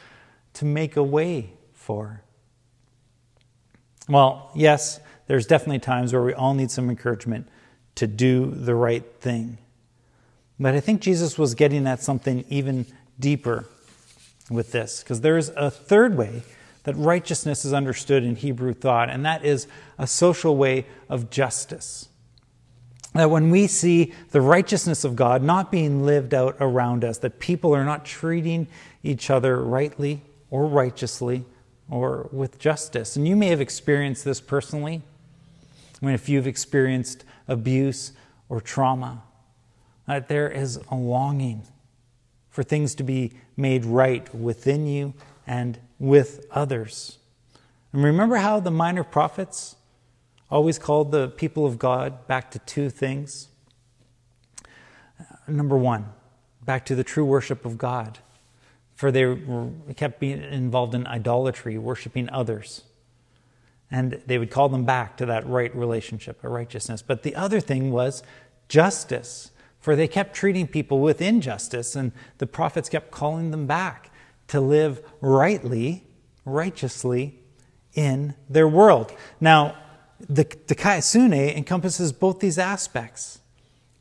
to 0.54 0.66
make 0.66 0.96
a 0.96 1.04
way 1.04 1.52
for. 1.74 2.22
Well, 4.08 4.52
yes, 4.56 5.00
there's 5.28 5.46
definitely 5.46 5.80
times 5.80 6.14
where 6.14 6.24
we 6.24 6.34
all 6.34 6.54
need 6.54 6.72
some 6.72 6.90
encouragement 6.90 7.48
to 7.96 8.08
do 8.08 8.50
the 8.52 8.76
right 8.76 9.06
thing. 9.20 9.58
But 10.60 10.74
I 10.74 10.80
think 10.80 11.02
Jesus 11.02 11.38
was 11.38 11.54
getting 11.54 11.86
at 11.86 12.02
something 12.02 12.46
even 12.50 12.86
deeper. 13.20 13.66
with 14.50 14.72
this, 14.72 15.02
because 15.02 15.22
there's 15.22 15.50
a 15.50 15.72
third 15.72 16.18
way 16.18 16.44
that 16.86 16.96
righteousness 16.96 17.66
is 17.66 17.74
understood 17.74 18.24
in 18.24 18.36
Hebrew 18.36 18.74
thought, 18.74 19.10
and 19.10 19.26
that 19.26 19.44
is 19.44 19.68
a 19.98 20.08
social 20.08 20.56
way 20.56 20.86
of 21.10 21.30
justice. 21.30 22.08
That 23.14 23.30
when 23.30 23.50
we 23.50 23.68
see 23.68 24.14
the 24.32 24.42
righteousness 24.42 25.04
of 25.04 25.16
God 25.16 25.42
not 25.42 25.72
being 25.72 26.06
lived 26.06 26.34
out 26.34 26.58
around 26.60 27.04
us, 27.04 27.18
that 27.20 27.40
people 27.40 27.76
are 27.76 27.86
not 27.86 28.06
treating 28.06 28.68
each 29.04 29.30
other 29.30 29.64
rightly 29.64 30.22
or 30.50 30.68
righteously 30.68 31.46
or 31.90 32.30
with 32.32 32.60
justice. 32.60 33.16
And 33.16 33.28
you 33.28 33.36
may 33.36 33.48
have 33.48 33.62
experienced 33.62 34.24
this 34.26 34.42
personally. 34.42 35.02
I 36.02 36.06
mean, 36.06 36.16
if 36.16 36.30
you've 36.30 36.48
experienced 36.48 37.24
abuse 37.48 38.12
or 38.50 38.62
trauma, 38.62 39.24
that 40.08 40.28
there 40.28 40.50
is 40.50 40.80
a 40.92 40.96
longing 40.96 41.64
for 42.50 42.64
things 42.64 42.96
to 42.96 43.04
be 43.04 43.34
made 43.58 43.86
right 43.86 44.34
within 44.36 44.86
you 44.88 45.14
and 45.48 45.80
with 46.00 46.46
others. 46.52 47.18
And 47.94 48.04
remember 48.04 48.38
how 48.38 48.60
the 48.60 48.72
minor 48.72 49.04
prophets 49.04 49.76
always 50.52 50.78
called 50.78 51.12
the 51.12 51.30
people 51.30 51.66
of 51.66 51.80
God 51.80 52.28
back 52.28 52.52
to 52.52 52.60
two 52.60 52.90
things? 52.90 53.48
Uh, 55.20 55.24
number 55.48 55.78
one, 55.78 56.08
back 56.64 56.86
to 56.86 56.96
the 56.96 57.04
true 57.04 57.26
worship 57.26 57.66
of 57.66 57.78
God, 57.78 58.20
for 58.96 59.12
they 59.12 59.26
were, 59.26 59.70
kept 59.96 60.20
being 60.20 60.42
involved 60.42 60.94
in 60.94 61.08
idolatry, 61.08 61.78
worshiping 61.78 62.30
others. 62.30 62.84
And 63.90 64.22
they 64.26 64.38
would 64.38 64.52
call 64.52 64.68
them 64.68 64.84
back 64.84 65.16
to 65.18 65.26
that 65.28 65.48
right 65.48 65.74
relationship, 65.76 66.44
a 66.44 66.50
righteousness. 66.50 67.02
But 67.02 67.24
the 67.24 67.36
other 67.36 67.60
thing 67.60 67.92
was 67.92 68.24
justice, 68.68 69.52
for 69.80 69.96
they 69.96 70.08
kept 70.08 70.36
treating 70.36 70.68
people 70.68 71.00
with 71.00 71.22
injustice, 71.22 71.96
and 71.96 72.12
the 72.40 72.48
prophets 72.48 72.90
kept 72.90 73.12
calling 73.12 73.52
them 73.52 73.68
back 73.68 74.12
to 74.48 74.62
live 74.62 75.02
rightly, 75.22 76.04
righteously 76.46 77.40
in 77.94 78.36
their 78.50 78.68
world. 78.68 79.14
Now, 79.40 79.78
the, 80.20 80.44
the 80.68 80.76
kaiosune 80.76 81.56
encompasses 81.56 82.12
both 82.12 82.40
these 82.40 82.58
aspects. 82.58 83.40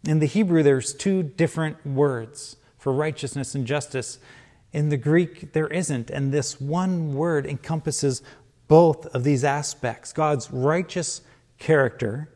In 0.06 0.18
the 0.18 0.26
Hebrew, 0.26 0.62
there's 0.62 0.94
two 0.94 1.22
different 1.22 1.84
words 1.86 2.56
for 2.78 2.92
righteousness 2.92 3.54
and 3.54 3.66
justice. 3.66 4.18
In 4.72 4.90
the 4.90 4.96
Greek, 4.96 5.52
there 5.52 5.68
isn't, 5.68 6.10
and 6.10 6.32
this 6.32 6.60
one 6.60 7.14
word 7.14 7.46
encompasses 7.46 8.22
both 8.68 9.06
of 9.06 9.24
these 9.24 9.44
aspects 9.44 10.12
God's 10.12 10.50
righteous 10.50 11.22
character 11.58 12.30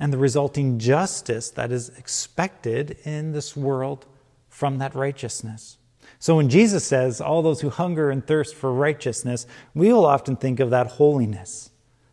and 0.00 0.12
the 0.12 0.18
resulting 0.18 0.78
justice 0.78 1.50
that 1.50 1.70
is 1.70 1.90
expected 1.90 2.98
in 3.04 3.32
this 3.32 3.56
world 3.56 4.06
from 4.48 4.78
that 4.78 4.94
righteousness. 4.94 5.78
So 6.22 6.36
when 6.36 6.48
Jesus 6.48 6.84
says, 6.84 7.20
All 7.20 7.42
those 7.42 7.62
who 7.62 7.68
hunger 7.68 8.08
and 8.08 8.24
thirst 8.24 8.54
for 8.54 8.72
righteousness, 8.72 9.44
we 9.74 9.92
will 9.92 10.06
often 10.06 10.36
think 10.36 10.60
of 10.60 10.70
that 10.70 10.86
holiness, 10.86 11.70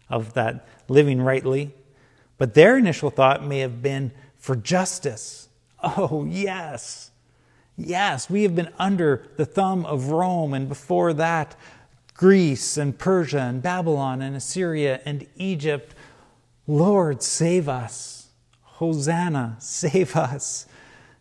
of 0.09 0.33
that 0.33 0.67
living 0.87 1.21
rightly. 1.21 1.75
But 2.39 2.55
their 2.55 2.75
initial 2.75 3.11
thought 3.11 3.45
may 3.45 3.59
have 3.59 3.83
been 3.83 4.11
for 4.35 4.55
justice. 4.55 5.49
Oh, 5.83 6.25
yes. 6.27 7.11
Yes, 7.77 8.31
we 8.31 8.41
have 8.43 8.55
been 8.55 8.73
under 8.79 9.27
the 9.37 9.45
thumb 9.45 9.85
of 9.85 10.07
Rome, 10.07 10.55
and 10.55 10.67
before 10.67 11.13
that, 11.13 11.55
Greece 12.15 12.77
and 12.77 12.97
Persia 12.97 13.41
and 13.41 13.61
Babylon 13.61 14.23
and 14.23 14.35
Assyria 14.35 15.01
and 15.05 15.27
Egypt. 15.35 15.93
Lord, 16.65 17.21
save 17.21 17.69
us. 17.69 18.29
Hosanna, 18.63 19.57
save 19.59 20.15
us. 20.15 20.65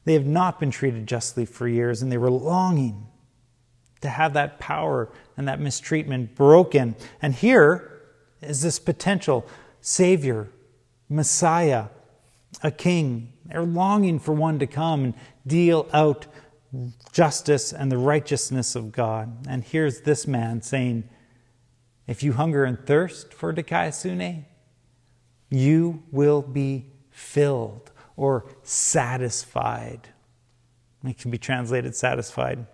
They 0.08 0.14
have 0.14 0.26
not 0.26 0.58
been 0.58 0.70
treated 0.70 1.06
justly 1.06 1.44
for 1.44 1.68
years, 1.68 2.00
and 2.00 2.10
they 2.10 2.16
were 2.16 2.30
longing 2.30 3.08
to 4.00 4.08
have 4.08 4.32
that 4.32 4.58
power 4.58 5.12
and 5.36 5.46
that 5.48 5.60
mistreatment 5.60 6.34
broken. 6.34 6.96
And 7.20 7.34
here 7.34 8.00
is 8.40 8.62
this 8.62 8.78
potential 8.78 9.46
Savior, 9.82 10.48
Messiah, 11.10 11.88
a 12.62 12.70
king. 12.70 13.34
They're 13.44 13.62
longing 13.62 14.18
for 14.18 14.32
one 14.32 14.58
to 14.60 14.66
come 14.66 15.04
and 15.04 15.14
deal 15.46 15.86
out 15.92 16.26
justice 17.12 17.70
and 17.74 17.92
the 17.92 17.98
righteousness 17.98 18.74
of 18.74 18.92
God. 18.92 19.46
And 19.46 19.62
here's 19.62 20.00
this 20.00 20.26
man 20.26 20.62
saying, 20.62 21.06
If 22.06 22.22
you 22.22 22.32
hunger 22.32 22.64
and 22.64 22.78
thirst 22.86 23.34
for 23.34 23.52
Dikaiosune, 23.52 24.46
you 25.50 26.02
will 26.10 26.40
be 26.40 26.86
filled 27.10 27.90
or 28.18 28.44
satisfied. 28.64 30.08
It 31.04 31.16
can 31.18 31.30
be 31.30 31.38
translated 31.38 31.94
satisfied. 31.94 32.66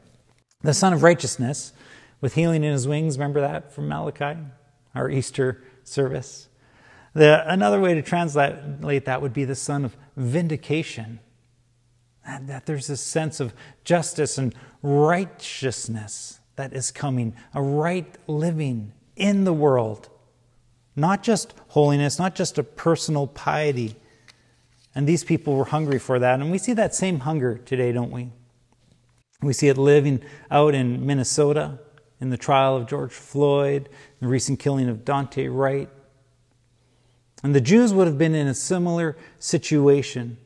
The 0.63 0.73
Sun 0.73 0.95
of 0.95 1.03
Righteousness, 1.03 1.75
with 2.23 2.35
healing 2.35 2.65
in 2.65 2.73
his 2.73 2.89
wings, 2.89 3.19
remember 3.19 3.43
that 3.43 3.71
from 3.71 3.87
Malachi, 3.87 4.41
our 4.95 5.11
Easter 5.11 5.63
service? 5.85 6.49
The, 7.13 7.45
another 7.47 7.79
way 7.79 7.93
to 7.93 8.01
translate 8.01 9.05
that 9.05 9.23
would 9.23 9.35
be 9.35 9.45
the 9.45 9.55
Son 9.55 9.85
of 9.85 9.97
Vindication. 10.17 11.21
That 12.27 12.65
there's 12.65 12.87
this 12.87 13.03
sense 13.03 13.39
of 13.39 13.53
justice 13.85 14.39
and 14.39 14.55
righteousness 14.83 16.41
that 16.57 16.73
is 16.73 16.91
coming, 16.91 17.37
a 17.53 17.61
right 17.61 18.17
living 18.27 18.93
in 19.15 19.45
the 19.45 19.53
world. 19.53 20.09
Not 20.97 21.23
just 21.23 21.53
holiness, 21.69 22.19
not 22.19 22.35
just 22.35 22.57
a 22.57 22.63
personal 22.63 23.27
piety, 23.27 23.97
and 24.95 25.07
these 25.07 25.25
people 25.25 25.57
were 25.57 25.65
hungry 25.65 25.99
for 25.99 26.19
that. 26.19 26.41
And 26.41 26.51
we 26.51 26.59
see 26.59 26.73
that 26.75 26.95
same 26.95 27.21
hunger 27.21 27.59
today, 27.59 27.93
don't 27.93 28.11
we? 28.11 28.31
We 29.43 29.53
see 29.53 29.69
it 29.69 29.77
living 29.77 30.23
out 30.51 30.75
in 30.75 31.05
Minnesota 31.05 31.79
in 32.21 32.31
the 32.31 32.37
trial 32.37 32.77
of 32.77 32.87
George 32.87 33.13
Floyd, 33.13 33.89
the 34.21 34.29
recent 34.29 34.59
killing 34.59 34.89
of 34.89 35.05
Daunte 35.05 35.49
Wright. 35.53 35.89
And 37.43 37.55
the 37.55 37.61
Jews 37.61 37.93
would 37.93 38.07
have 38.07 38.17
been 38.17 38.35
in 38.35 38.47
a 38.47 38.55
similar 38.55 39.17
situation 39.39 40.39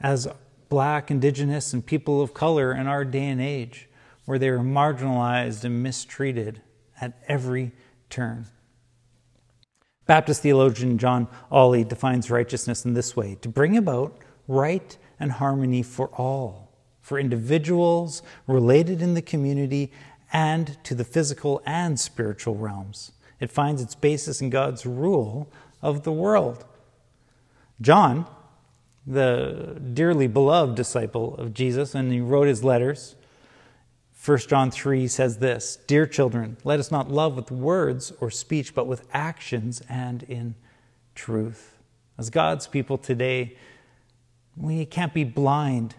as 0.00 0.28
black, 0.68 1.10
indigenous, 1.10 1.72
and 1.72 1.84
people 1.84 2.20
of 2.20 2.34
color 2.34 2.72
in 2.72 2.86
our 2.86 3.04
day 3.04 3.26
and 3.26 3.40
age, 3.40 3.88
where 4.24 4.38
they 4.38 4.50
were 4.50 4.58
marginalized 4.58 5.64
and 5.64 5.82
mistreated 5.82 6.60
at 7.00 7.14
every 7.26 7.72
turn. 8.10 8.46
Baptist 10.06 10.42
theologian 10.42 10.98
John 10.98 11.28
Olle 11.50 11.84
defines 11.84 12.30
righteousness 12.30 12.84
in 12.84 12.94
this 12.94 13.16
way 13.16 13.36
to 13.40 13.48
bring 13.48 13.76
about 13.76 14.18
right 14.46 14.96
and 15.18 15.32
harmony 15.32 15.82
for 15.82 16.08
all, 16.08 16.70
for 17.00 17.18
individuals 17.18 18.22
related 18.46 19.00
in 19.00 19.14
the 19.14 19.22
community, 19.22 19.90
and 20.32 20.82
to 20.84 20.94
the 20.94 21.04
physical 21.04 21.62
and 21.64 21.98
spiritual 21.98 22.56
realms. 22.56 23.12
It 23.40 23.50
finds 23.50 23.80
its 23.80 23.94
basis 23.94 24.40
in 24.40 24.50
God's 24.50 24.84
rule 24.84 25.50
of 25.80 26.02
the 26.02 26.12
world. 26.12 26.64
John, 27.80 28.26
the 29.06 29.80
dearly 29.92 30.26
beloved 30.26 30.74
disciple 30.74 31.36
of 31.36 31.54
Jesus, 31.54 31.94
and 31.94 32.12
he 32.12 32.20
wrote 32.20 32.48
his 32.48 32.64
letters, 32.64 33.16
1 34.24 34.38
John 34.38 34.70
3 34.70 35.06
says 35.06 35.38
this 35.38 35.78
Dear 35.86 36.06
children, 36.06 36.56
let 36.64 36.80
us 36.80 36.90
not 36.90 37.10
love 37.10 37.36
with 37.36 37.50
words 37.50 38.10
or 38.20 38.30
speech, 38.30 38.74
but 38.74 38.86
with 38.86 39.06
actions 39.12 39.82
and 39.86 40.22
in 40.22 40.54
truth. 41.14 41.78
As 42.16 42.30
God's 42.30 42.66
people 42.66 42.96
today, 42.96 43.56
we 44.56 44.86
can't 44.86 45.12
be 45.12 45.24
blind 45.24 45.96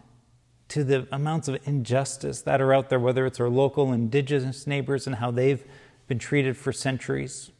to 0.69 0.83
the 0.83 1.07
amounts 1.11 1.47
of 1.47 1.59
injustice 1.67 2.41
that 2.41 2.61
are 2.61 2.73
out 2.73 2.89
there, 2.89 2.99
whether 2.99 3.27
it's 3.27 3.39
our 3.39 3.49
local 3.49 3.93
indigenous 3.93 4.65
neighbors 4.65 5.05
and 5.05 5.17
how 5.17 5.29
they've 5.29 5.63
been 6.07 6.17
treated 6.17 6.57
for 6.57 6.73
centuries, 6.73 7.51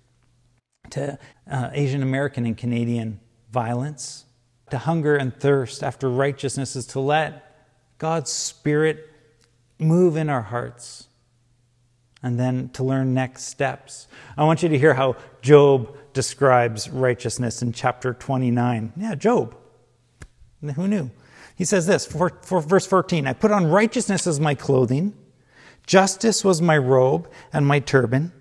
to 0.90 1.20
uh, 1.50 1.70
Asian 1.74 2.02
American 2.02 2.46
and 2.46 2.58
Canadian 2.58 3.20
violence, 3.52 4.26
to 4.72 4.80
hunger 4.80 5.16
and 5.16 5.40
thirst 5.40 5.84
after 5.84 6.10
righteousness 6.10 6.76
is 6.76 6.88
to 6.88 7.00
let 7.00 7.56
God's 8.00 8.32
Spirit 8.32 9.12
move 9.80 10.16
in 10.18 10.30
our 10.30 10.42
hearts 10.42 11.08
and 12.24 12.40
then 12.40 12.70
to 12.70 12.84
learn 12.84 13.14
next 13.14 13.44
steps. 13.44 14.08
I 14.38 14.44
want 14.46 14.64
you 14.64 14.70
to 14.70 14.78
hear 14.78 14.94
how 14.94 15.16
Job 15.42 15.96
describes 16.14 16.90
righteousness 16.90 17.62
in 17.62 17.72
chapter 17.72 18.14
29. 18.14 18.94
Yeah, 18.98 19.16
Job. 19.16 19.56
Who 20.76 20.88
knew? 20.88 21.12
He 21.56 21.66
says 21.66 21.86
this, 21.86 22.06
for, 22.06 22.32
for 22.42 22.62
verse 22.62 22.88
14 22.88 23.28
I 23.28 23.34
put 23.34 23.52
on 23.52 23.68
righteousness 23.68 24.26
as 24.26 24.40
my 24.40 24.56
clothing, 24.56 25.14
justice 25.86 26.44
was 26.44 26.62
my 26.62 26.78
robe 26.78 27.30
and 27.54 27.68
my 27.68 27.80
turban. 27.80 28.32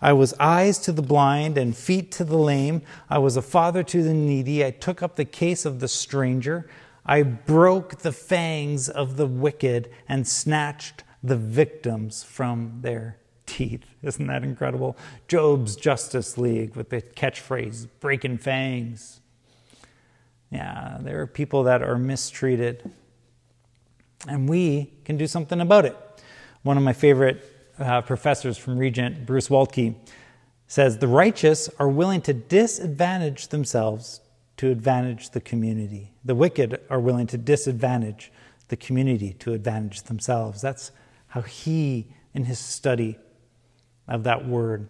I 0.00 0.12
was 0.12 0.34
eyes 0.38 0.78
to 0.80 0.92
the 0.92 1.02
blind 1.02 1.58
and 1.58 1.76
feet 1.76 2.12
to 2.12 2.24
the 2.24 2.36
lame. 2.36 2.82
I 3.10 3.18
was 3.18 3.36
a 3.36 3.42
father 3.42 3.82
to 3.82 4.02
the 4.02 4.14
needy. 4.14 4.64
I 4.64 4.70
took 4.70 5.02
up 5.02 5.16
the 5.16 5.24
case 5.24 5.64
of 5.64 5.80
the 5.80 5.88
stranger. 5.88 6.68
I 7.08 7.22
broke 7.22 8.00
the 8.00 8.12
fangs 8.12 8.90
of 8.90 9.16
the 9.16 9.26
wicked 9.26 9.90
and 10.06 10.28
snatched 10.28 11.04
the 11.22 11.36
victims 11.36 12.22
from 12.22 12.80
their 12.82 13.16
teeth. 13.46 13.86
Isn't 14.02 14.26
that 14.26 14.44
incredible? 14.44 14.94
Job's 15.26 15.74
Justice 15.74 16.36
League 16.36 16.76
with 16.76 16.90
the 16.90 17.00
catchphrase, 17.00 17.88
breaking 17.98 18.38
fangs. 18.38 19.20
Yeah, 20.50 20.98
there 21.00 21.20
are 21.22 21.26
people 21.26 21.62
that 21.64 21.82
are 21.82 21.98
mistreated, 21.98 22.90
and 24.26 24.48
we 24.48 24.92
can 25.04 25.16
do 25.16 25.26
something 25.26 25.60
about 25.60 25.86
it. 25.86 25.96
One 26.62 26.76
of 26.76 26.82
my 26.82 26.92
favorite 26.92 27.42
uh, 27.78 28.02
professors 28.02 28.58
from 28.58 28.78
Regent, 28.78 29.24
Bruce 29.24 29.48
Waltke, 29.48 29.94
says 30.66 30.98
the 30.98 31.08
righteous 31.08 31.70
are 31.78 31.88
willing 31.88 32.20
to 32.22 32.34
disadvantage 32.34 33.48
themselves 33.48 34.20
to 34.58 34.70
advantage 34.70 35.30
the 35.30 35.40
community. 35.40 36.12
The 36.24 36.34
wicked 36.34 36.80
are 36.90 37.00
willing 37.00 37.26
to 37.28 37.38
disadvantage 37.38 38.30
the 38.68 38.76
community 38.76 39.32
to 39.34 39.54
advantage 39.54 40.02
themselves. 40.02 40.60
That's 40.60 40.92
how 41.28 41.42
he, 41.42 42.08
in 42.34 42.44
his 42.44 42.58
study 42.58 43.18
of 44.06 44.24
that 44.24 44.46
word. 44.46 44.88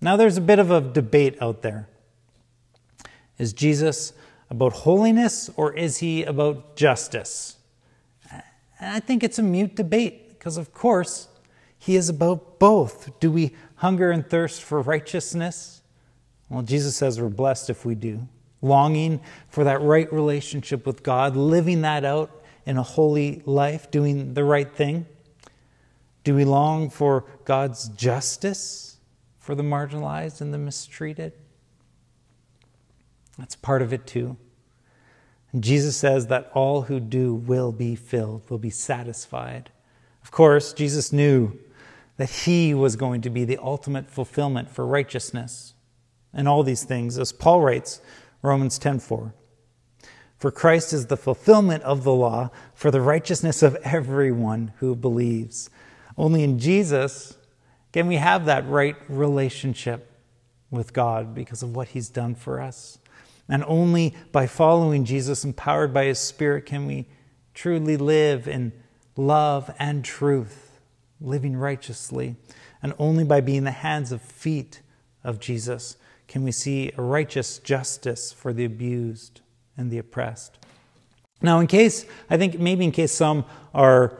Now, 0.00 0.16
there's 0.16 0.36
a 0.36 0.42
bit 0.42 0.58
of 0.58 0.70
a 0.70 0.80
debate 0.80 1.36
out 1.40 1.62
there. 1.62 1.88
Is 3.38 3.52
Jesus 3.52 4.12
about 4.50 4.72
holiness 4.72 5.50
or 5.56 5.72
is 5.74 5.98
he 5.98 6.24
about 6.24 6.76
justice? 6.76 7.56
And 8.30 8.94
I 8.96 9.00
think 9.00 9.22
it's 9.22 9.38
a 9.38 9.42
mute 9.42 9.76
debate 9.76 10.28
because, 10.30 10.56
of 10.56 10.72
course, 10.72 11.28
he 11.78 11.96
is 11.96 12.08
about 12.08 12.58
both. 12.58 13.18
Do 13.20 13.30
we 13.30 13.56
hunger 13.76 14.10
and 14.10 14.26
thirst 14.26 14.62
for 14.62 14.80
righteousness? 14.80 15.82
Well, 16.48 16.62
Jesus 16.62 16.96
says 16.96 17.20
we're 17.20 17.28
blessed 17.28 17.70
if 17.70 17.84
we 17.84 17.94
do. 17.94 18.28
Longing 18.62 19.20
for 19.48 19.64
that 19.64 19.82
right 19.82 20.10
relationship 20.12 20.86
with 20.86 21.02
God, 21.02 21.36
living 21.36 21.82
that 21.82 22.04
out 22.04 22.42
in 22.64 22.76
a 22.76 22.82
holy 22.82 23.42
life, 23.44 23.90
doing 23.90 24.34
the 24.34 24.44
right 24.44 24.72
thing. 24.72 25.06
Do 26.24 26.36
we 26.36 26.44
long 26.44 26.88
for 26.88 27.24
God's 27.44 27.88
justice 27.88 28.98
for 29.38 29.54
the 29.56 29.64
marginalized 29.64 30.40
and 30.40 30.54
the 30.54 30.58
mistreated? 30.58 31.32
That's 33.36 33.56
part 33.56 33.82
of 33.82 33.92
it 33.92 34.06
too. 34.06 34.36
Jesus 35.58 35.96
says 35.96 36.28
that 36.28 36.50
all 36.54 36.82
who 36.82 37.00
do 37.00 37.34
will 37.34 37.72
be 37.72 37.94
filled, 37.96 38.48
will 38.48 38.58
be 38.58 38.70
satisfied. 38.70 39.70
Of 40.22 40.30
course, 40.30 40.72
Jesus 40.72 41.12
knew 41.12 41.58
that 42.16 42.30
he 42.30 42.72
was 42.72 42.96
going 42.96 43.20
to 43.22 43.30
be 43.30 43.44
the 43.44 43.58
ultimate 43.58 44.08
fulfillment 44.08 44.70
for 44.70 44.86
righteousness 44.86 45.74
and 46.32 46.48
all 46.48 46.62
these 46.62 46.84
things, 46.84 47.18
as 47.18 47.32
Paul 47.32 47.60
writes, 47.60 48.00
Romans 48.42 48.78
10:4. 48.78 49.32
For 50.36 50.50
Christ 50.50 50.92
is 50.92 51.06
the 51.06 51.16
fulfillment 51.16 51.84
of 51.84 52.02
the 52.02 52.12
law 52.12 52.50
for 52.74 52.90
the 52.90 53.00
righteousness 53.00 53.62
of 53.62 53.76
everyone 53.84 54.72
who 54.78 54.96
believes. 54.96 55.70
Only 56.18 56.42
in 56.42 56.58
Jesus 56.58 57.36
can 57.92 58.08
we 58.08 58.16
have 58.16 58.44
that 58.46 58.68
right 58.68 58.96
relationship 59.08 60.10
with 60.70 60.92
God 60.92 61.34
because 61.34 61.62
of 61.62 61.76
what 61.76 61.88
he's 61.88 62.08
done 62.08 62.34
for 62.34 62.60
us. 62.60 62.98
And 63.48 63.62
only 63.66 64.14
by 64.32 64.46
following 64.46 65.04
Jesus, 65.04 65.44
empowered 65.44 65.94
by 65.94 66.06
his 66.06 66.18
Spirit, 66.18 66.66
can 66.66 66.86
we 66.86 67.06
truly 67.54 67.96
live 67.96 68.48
in 68.48 68.72
love 69.16 69.70
and 69.78 70.04
truth, 70.04 70.80
living 71.20 71.56
righteously. 71.56 72.36
And 72.82 72.94
only 72.98 73.24
by 73.24 73.40
being 73.40 73.64
the 73.64 73.70
hands 73.70 74.10
and 74.10 74.20
feet 74.20 74.80
of 75.22 75.38
Jesus 75.38 75.96
can 76.32 76.44
we 76.44 76.50
see 76.50 76.90
righteous 76.96 77.58
justice 77.58 78.32
for 78.32 78.54
the 78.54 78.64
abused 78.64 79.42
and 79.76 79.90
the 79.90 79.98
oppressed. 79.98 80.58
Now, 81.42 81.60
in 81.60 81.66
case, 81.66 82.06
I 82.30 82.38
think 82.38 82.58
maybe 82.58 82.86
in 82.86 82.90
case 82.90 83.12
some 83.12 83.44
are 83.74 84.16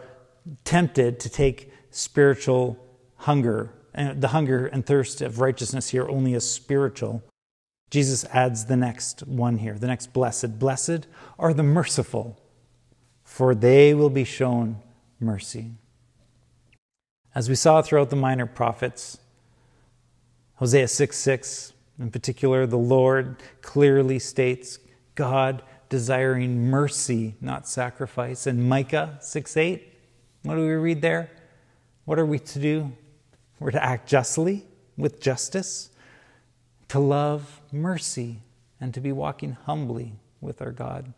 tempted 0.63 1.19
to 1.21 1.31
take 1.31 1.73
spiritual 1.91 2.77
hunger, 3.17 3.73
the 3.95 4.29
hunger 4.29 4.67
and 4.67 4.85
thirst 4.85 5.23
of 5.23 5.41
righteousness 5.41 5.89
here 5.89 6.07
only 6.07 6.35
as 6.35 6.47
spiritual, 6.47 7.23
Jesus 7.89 8.27
adds 8.27 8.67
the 8.67 8.77
next 8.77 9.27
one 9.27 9.57
here, 9.57 9.79
the 9.79 9.87
next 9.87 10.13
blessed. 10.13 10.59
Blessed 10.59 11.07
are 11.39 11.55
the 11.55 11.63
merciful, 11.63 12.39
for 13.25 13.55
they 13.55 13.95
will 13.95 14.11
be 14.11 14.25
shown 14.25 14.83
mercy. 15.19 15.71
As 17.35 17.49
we 17.49 17.55
saw 17.55 17.81
throughout 17.81 18.11
the 18.11 18.17
minor 18.17 18.45
prophets, 18.45 19.17
Hosea 20.57 20.89
6 20.89 21.17
6 21.17 21.72
in 21.99 22.11
particular, 22.11 22.67
the 22.67 22.79
Lord 22.79 23.37
clearly 23.61 24.19
states 24.19 24.79
God 25.15 25.63
desiring 25.89 26.71
mercy, 26.71 27.35
not 27.41 27.69
sacrifice. 27.69 28.47
And 28.47 28.69
Micah 28.69 29.19
6 29.21 29.57
8, 29.57 29.93
what 30.43 30.55
do 30.55 30.61
we 30.61 30.73
read 30.73 31.03
there? 31.03 31.31
What 32.05 32.19
are 32.19 32.27
we 32.27 32.39
to 32.39 32.59
do? 32.59 32.93
We're 33.61 33.71
to 33.71 33.85
act 33.85 34.09
justly, 34.09 34.65
with 34.97 35.21
justice, 35.21 35.91
to 36.89 36.99
love 36.99 37.61
mercy, 37.71 38.41
and 38.81 38.93
to 38.95 39.01
be 39.01 39.13
walking 39.13 39.53
humbly 39.53 40.15
with 40.41 40.61
our 40.61 40.73
God. 40.73 41.13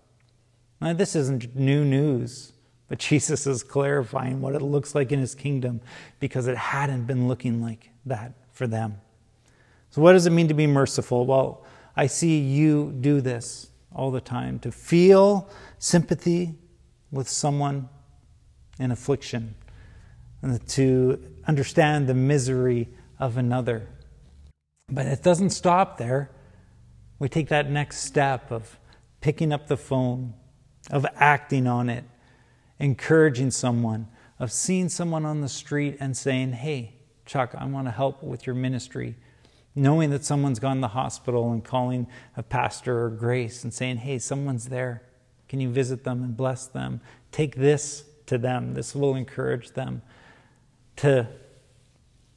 Now, 0.81 0.93
this 0.93 1.17
isn't 1.17 1.57
new 1.57 1.85
news, 1.85 2.53
but 2.89 2.99
Jesus 2.99 3.47
is 3.47 3.63
clarifying 3.63 4.41
what 4.43 4.55
it 4.55 4.61
looks 4.61 4.95
like 4.95 5.11
in 5.13 5.19
his 5.19 5.35
kingdom 5.35 5.81
because 6.21 6.47
it 6.47 6.57
hadn't 6.57 7.05
been 7.05 7.27
looking 7.27 7.63
like 7.63 7.91
that 8.05 8.35
for 8.53 8.67
them. 8.67 9.01
So, 9.95 10.03
what 10.03 10.15
does 10.15 10.27
it 10.27 10.31
mean 10.31 10.49
to 10.49 10.55
be 10.55 10.67
merciful? 10.67 11.25
Well, 11.25 11.63
I 11.95 12.09
see 12.09 12.41
you 12.41 12.93
do 13.01 13.21
this 13.21 13.69
all 13.95 14.11
the 14.11 14.21
time 14.21 14.59
to 14.59 14.73
feel 14.73 15.49
sympathy 15.79 16.57
with 17.13 17.29
someone 17.29 17.89
in 18.81 18.91
affliction 18.91 19.55
and 20.43 20.67
to 20.71 21.23
understand 21.47 22.09
the 22.09 22.15
misery 22.15 22.89
of 23.21 23.37
another. 23.37 23.87
But 24.89 25.07
it 25.07 25.23
doesn't 25.23 25.51
stop 25.51 25.97
there. 25.97 26.29
We 27.21 27.29
take 27.29 27.49
that 27.51 27.71
next 27.71 27.99
step 27.99 28.51
of 28.51 28.77
picking 29.21 29.53
up 29.53 29.69
the 29.69 29.77
phone, 29.77 30.35
of 30.91 31.07
acting 31.15 31.69
on 31.69 31.89
it, 31.89 32.03
encouraging 32.81 33.53
someone, 33.53 34.09
of 34.41 34.51
seeing 34.51 34.89
someone 34.89 35.25
on 35.25 35.41
the 35.41 35.49
street 35.49 35.99
and 36.01 36.17
saying, 36.17 36.55
Hey, 36.55 36.97
Chuck, 37.27 37.55
I 37.57 37.65
want 37.67 37.87
to 37.87 37.93
help 37.93 38.25
with 38.25 38.45
your 38.45 38.57
ministry 38.57 39.15
knowing 39.75 40.11
that 40.11 40.25
someone's 40.25 40.59
gone 40.59 40.77
to 40.77 40.81
the 40.83 40.89
hospital 40.89 41.51
and 41.51 41.65
calling 41.65 42.07
a 42.37 42.43
pastor 42.43 43.05
or 43.05 43.11
grace 43.11 43.65
and 43.65 43.75
saying, 43.75 43.97
hey, 43.99 44.19
someone's 44.19 44.69
there. 44.69 45.03
Can 45.49 45.61
you 45.61 45.69
visit 45.69 46.05
them 46.05 46.23
and 46.23 46.37
bless 46.37 46.67
them? 46.67 47.01
Take 47.33 47.57
this 47.57 48.05
to 48.27 48.39
them. 48.39 48.75
This 48.75 48.95
will 48.95 49.15
encourage 49.15 49.73
them 49.73 50.03
to, 50.97 51.27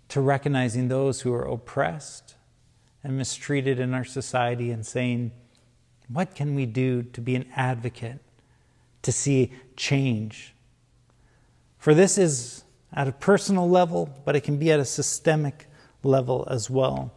to 0.09 0.21
recognizing 0.21 0.87
those 0.87 1.21
who 1.21 1.33
are 1.33 1.43
oppressed 1.43 2.35
and 3.03 3.17
mistreated 3.17 3.79
in 3.79 3.93
our 3.93 4.03
society 4.03 4.71
and 4.71 4.85
saying, 4.85 5.31
what 6.09 6.33
can 6.35 6.55
we 6.55 6.65
do 6.65 7.03
to 7.03 7.21
be 7.21 7.35
an 7.35 7.45
advocate, 7.55 8.19
to 9.03 9.11
see 9.11 9.51
change? 9.75 10.55
For 11.77 11.93
this 11.93 12.17
is 12.17 12.63
at 12.91 13.07
a 13.07 13.11
personal 13.11 13.69
level, 13.69 14.09
but 14.25 14.35
it 14.35 14.41
can 14.41 14.57
be 14.57 14.71
at 14.71 14.79
a 14.79 14.85
systemic 14.85 15.67
level 16.03 16.47
as 16.49 16.69
well. 16.69 17.13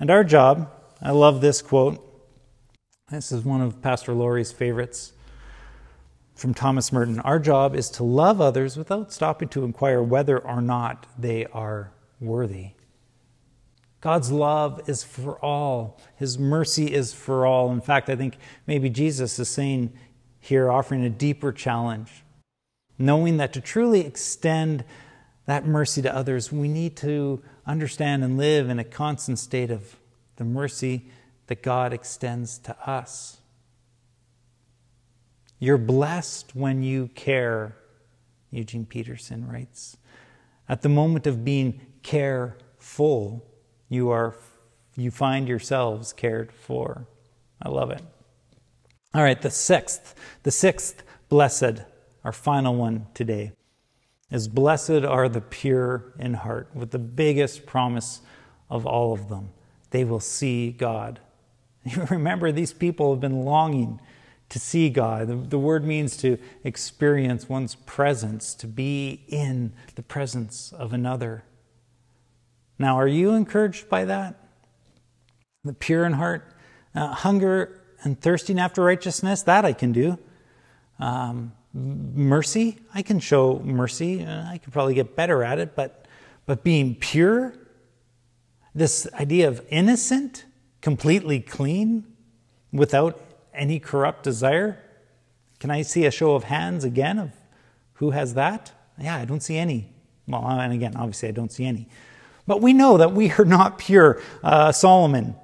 And 0.00 0.10
our 0.10 0.22
job, 0.22 0.70
I 1.02 1.10
love 1.10 1.40
this 1.40 1.60
quote. 1.60 2.04
This 3.10 3.32
is 3.32 3.44
one 3.44 3.60
of 3.60 3.82
Pastor 3.82 4.12
Laurie's 4.12 4.52
favorites 4.52 5.12
from 6.36 6.54
Thomas 6.54 6.92
Merton. 6.92 7.18
Our 7.20 7.40
job 7.40 7.74
is 7.74 7.90
to 7.90 8.04
love 8.04 8.40
others 8.40 8.76
without 8.76 9.12
stopping 9.12 9.48
to 9.48 9.64
inquire 9.64 10.00
whether 10.00 10.38
or 10.38 10.62
not 10.62 11.06
they 11.18 11.46
are 11.46 11.90
worthy. 12.20 12.70
God's 14.00 14.30
love 14.30 14.88
is 14.88 15.02
for 15.02 15.44
all. 15.44 16.00
His 16.14 16.38
mercy 16.38 16.92
is 16.92 17.12
for 17.12 17.44
all. 17.44 17.72
In 17.72 17.80
fact, 17.80 18.08
I 18.08 18.14
think 18.14 18.36
maybe 18.68 18.88
Jesus 18.88 19.36
is 19.40 19.48
saying 19.48 19.92
here, 20.38 20.70
offering 20.70 21.04
a 21.04 21.10
deeper 21.10 21.50
challenge, 21.50 22.22
knowing 22.96 23.38
that 23.38 23.52
to 23.54 23.60
truly 23.60 24.06
extend 24.06 24.84
that 25.48 25.66
mercy 25.66 26.02
to 26.02 26.14
others, 26.14 26.52
we 26.52 26.68
need 26.68 26.94
to 26.94 27.42
understand 27.66 28.22
and 28.22 28.36
live 28.36 28.68
in 28.68 28.78
a 28.78 28.84
constant 28.84 29.38
state 29.38 29.70
of 29.70 29.96
the 30.36 30.44
mercy 30.44 31.06
that 31.46 31.62
God 31.62 31.94
extends 31.94 32.58
to 32.58 32.76
us. 32.86 33.38
You're 35.58 35.78
blessed 35.78 36.54
when 36.54 36.82
you 36.82 37.08
care, 37.14 37.74
Eugene 38.50 38.84
Peterson 38.84 39.48
writes. 39.48 39.96
At 40.68 40.82
the 40.82 40.90
moment 40.90 41.26
of 41.26 41.46
being 41.46 41.80
careful, 42.02 43.42
you 43.88 44.10
are 44.10 44.36
you 44.96 45.10
find 45.10 45.48
yourselves 45.48 46.12
cared 46.12 46.52
for. 46.52 47.06
I 47.62 47.70
love 47.70 47.90
it. 47.90 48.02
All 49.14 49.22
right, 49.22 49.40
the 49.40 49.50
sixth, 49.50 50.14
the 50.42 50.50
sixth 50.50 51.02
blessed, 51.30 51.84
our 52.22 52.32
final 52.32 52.74
one 52.74 53.06
today 53.14 53.52
is 54.30 54.48
blessed 54.48 55.04
are 55.04 55.28
the 55.28 55.40
pure 55.40 56.12
in 56.18 56.34
heart, 56.34 56.68
with 56.74 56.90
the 56.90 56.98
biggest 56.98 57.66
promise 57.66 58.20
of 58.68 58.86
all 58.86 59.12
of 59.12 59.28
them. 59.28 59.50
They 59.90 60.04
will 60.04 60.20
see 60.20 60.70
God. 60.70 61.20
You 61.84 62.04
remember, 62.10 62.52
these 62.52 62.74
people 62.74 63.12
have 63.14 63.20
been 63.20 63.44
longing 63.46 63.98
to 64.50 64.58
see 64.58 64.90
God. 64.90 65.28
The, 65.28 65.36
the, 65.36 65.58
word 65.58 65.84
means 65.84 66.18
to 66.18 66.36
experience 66.64 67.48
one's 67.48 67.76
presence, 67.76 68.54
to 68.56 68.66
be 68.66 69.22
in 69.28 69.72
the 69.94 70.02
presence 70.02 70.72
of 70.72 70.92
another. 70.92 71.44
Now, 72.78 72.98
are 72.98 73.08
you 73.08 73.30
encouraged 73.30 73.88
by 73.88 74.04
that? 74.04 74.34
The 75.64 75.72
pure 75.72 76.04
in 76.04 76.14
heart, 76.14 76.52
uh, 76.94 77.08
hunger 77.08 77.80
and 78.02 78.20
thirsting 78.20 78.58
after 78.58 78.82
righteousness, 78.82 79.42
that 79.42 79.64
I 79.64 79.72
can 79.72 79.92
do. 79.92 80.18
Um, 80.98 81.52
mercy, 81.72 82.78
I 82.94 83.02
can 83.02 83.20
show 83.20 83.60
mercy. 83.60 84.26
I 84.26 84.58
could 84.58 84.72
probably 84.72 84.94
get 84.94 85.16
better 85.16 85.42
at 85.42 85.58
it, 85.58 85.74
but, 85.74 86.06
but 86.46 86.64
being 86.64 86.94
pure, 86.94 87.54
this 88.74 89.06
idea 89.14 89.48
of 89.48 89.64
innocent, 89.68 90.44
completely 90.80 91.40
clean, 91.40 92.04
without 92.72 93.20
any 93.54 93.78
corrupt 93.78 94.22
desire, 94.22 94.78
can 95.58 95.70
I 95.70 95.82
see 95.82 96.06
a 96.06 96.10
show 96.10 96.34
of 96.34 96.44
hands 96.44 96.84
again 96.84 97.18
of 97.18 97.32
who 97.94 98.10
has 98.10 98.34
that? 98.34 98.72
Yeah, 99.00 99.16
I 99.16 99.24
don't 99.24 99.42
see 99.42 99.56
any. 99.56 99.90
Well, 100.26 100.46
and 100.46 100.72
again, 100.72 100.94
obviously, 100.96 101.28
I 101.28 101.32
don't 101.32 101.50
see 101.50 101.64
any. 101.64 101.88
But 102.46 102.60
we 102.62 102.72
know 102.72 102.98
that 102.98 103.12
we 103.12 103.30
are 103.32 103.44
not 103.44 103.78
pure. 103.78 104.22
Uh, 104.42 104.72
Solomon, 104.72 105.34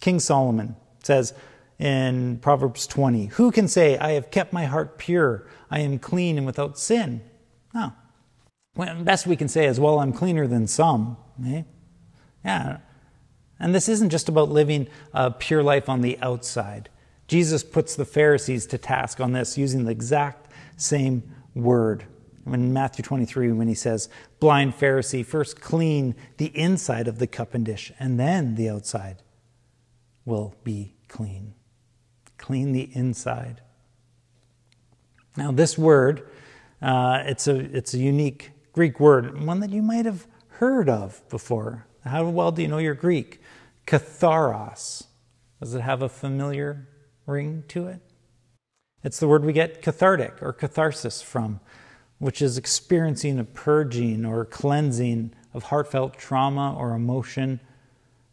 King 0.00 0.18
Solomon, 0.18 0.76
says 1.02 1.32
in 1.78 2.38
Proverbs 2.38 2.86
20, 2.86 3.26
Who 3.26 3.50
can 3.50 3.68
say, 3.68 3.96
I 3.98 4.12
have 4.12 4.30
kept 4.30 4.52
my 4.52 4.64
heart 4.66 4.98
pure, 4.98 5.46
I 5.70 5.80
am 5.80 5.98
clean 5.98 6.36
and 6.36 6.46
without 6.46 6.78
sin? 6.78 7.22
No. 7.74 7.92
Well, 8.74 9.02
best 9.02 9.26
we 9.26 9.36
can 9.36 9.48
say 9.48 9.66
is, 9.66 9.78
Well, 9.78 10.00
I'm 10.00 10.12
cleaner 10.12 10.46
than 10.46 10.66
some. 10.66 11.16
Eh? 11.46 11.62
Yeah. 12.44 12.78
And 13.58 13.74
this 13.74 13.88
isn't 13.88 14.10
just 14.10 14.28
about 14.28 14.48
living 14.48 14.88
a 15.12 15.30
pure 15.30 15.62
life 15.62 15.88
on 15.88 16.00
the 16.00 16.18
outside. 16.20 16.88
Jesus 17.28 17.62
puts 17.62 17.94
the 17.94 18.04
Pharisees 18.04 18.66
to 18.66 18.78
task 18.78 19.20
on 19.20 19.32
this 19.32 19.56
using 19.58 19.84
the 19.84 19.92
exact 19.92 20.50
same 20.76 21.22
word. 21.54 22.04
In 22.46 22.72
Matthew 22.72 23.04
23, 23.04 23.52
when 23.52 23.68
he 23.68 23.74
says, 23.74 24.08
Blind 24.40 24.74
Pharisee, 24.74 25.24
first 25.24 25.60
clean 25.60 26.16
the 26.38 26.46
inside 26.58 27.06
of 27.06 27.18
the 27.18 27.26
cup 27.26 27.54
and 27.54 27.64
dish, 27.64 27.92
and 28.00 28.18
then 28.18 28.54
the 28.54 28.70
outside 28.70 29.22
will 30.24 30.54
be 30.64 30.96
clean. 31.06 31.54
Clean 32.38 32.72
the 32.72 32.90
inside. 32.94 33.60
Now, 35.36 35.52
this 35.52 35.78
word, 35.78 36.28
uh, 36.82 37.22
it's, 37.26 37.46
a, 37.46 37.56
it's 37.56 37.94
a 37.94 37.98
unique 37.98 38.50
Greek 38.72 38.98
word, 39.00 39.40
one 39.44 39.60
that 39.60 39.70
you 39.70 39.82
might 39.82 40.06
have 40.06 40.26
heard 40.48 40.88
of 40.88 41.26
before. 41.28 41.86
How 42.04 42.28
well 42.28 42.52
do 42.52 42.62
you 42.62 42.68
know 42.68 42.78
your 42.78 42.94
Greek? 42.94 43.40
Katharos. 43.86 45.04
Does 45.60 45.74
it 45.74 45.80
have 45.82 46.02
a 46.02 46.08
familiar 46.08 46.88
ring 47.26 47.64
to 47.68 47.86
it? 47.86 48.00
It's 49.02 49.18
the 49.18 49.28
word 49.28 49.44
we 49.44 49.52
get 49.52 49.82
cathartic 49.82 50.42
or 50.42 50.52
catharsis 50.52 51.22
from, 51.22 51.60
which 52.18 52.42
is 52.42 52.58
experiencing 52.58 53.38
a 53.38 53.44
purging 53.44 54.24
or 54.24 54.44
cleansing 54.44 55.34
of 55.54 55.64
heartfelt 55.64 56.16
trauma 56.18 56.74
or 56.76 56.94
emotion 56.94 57.60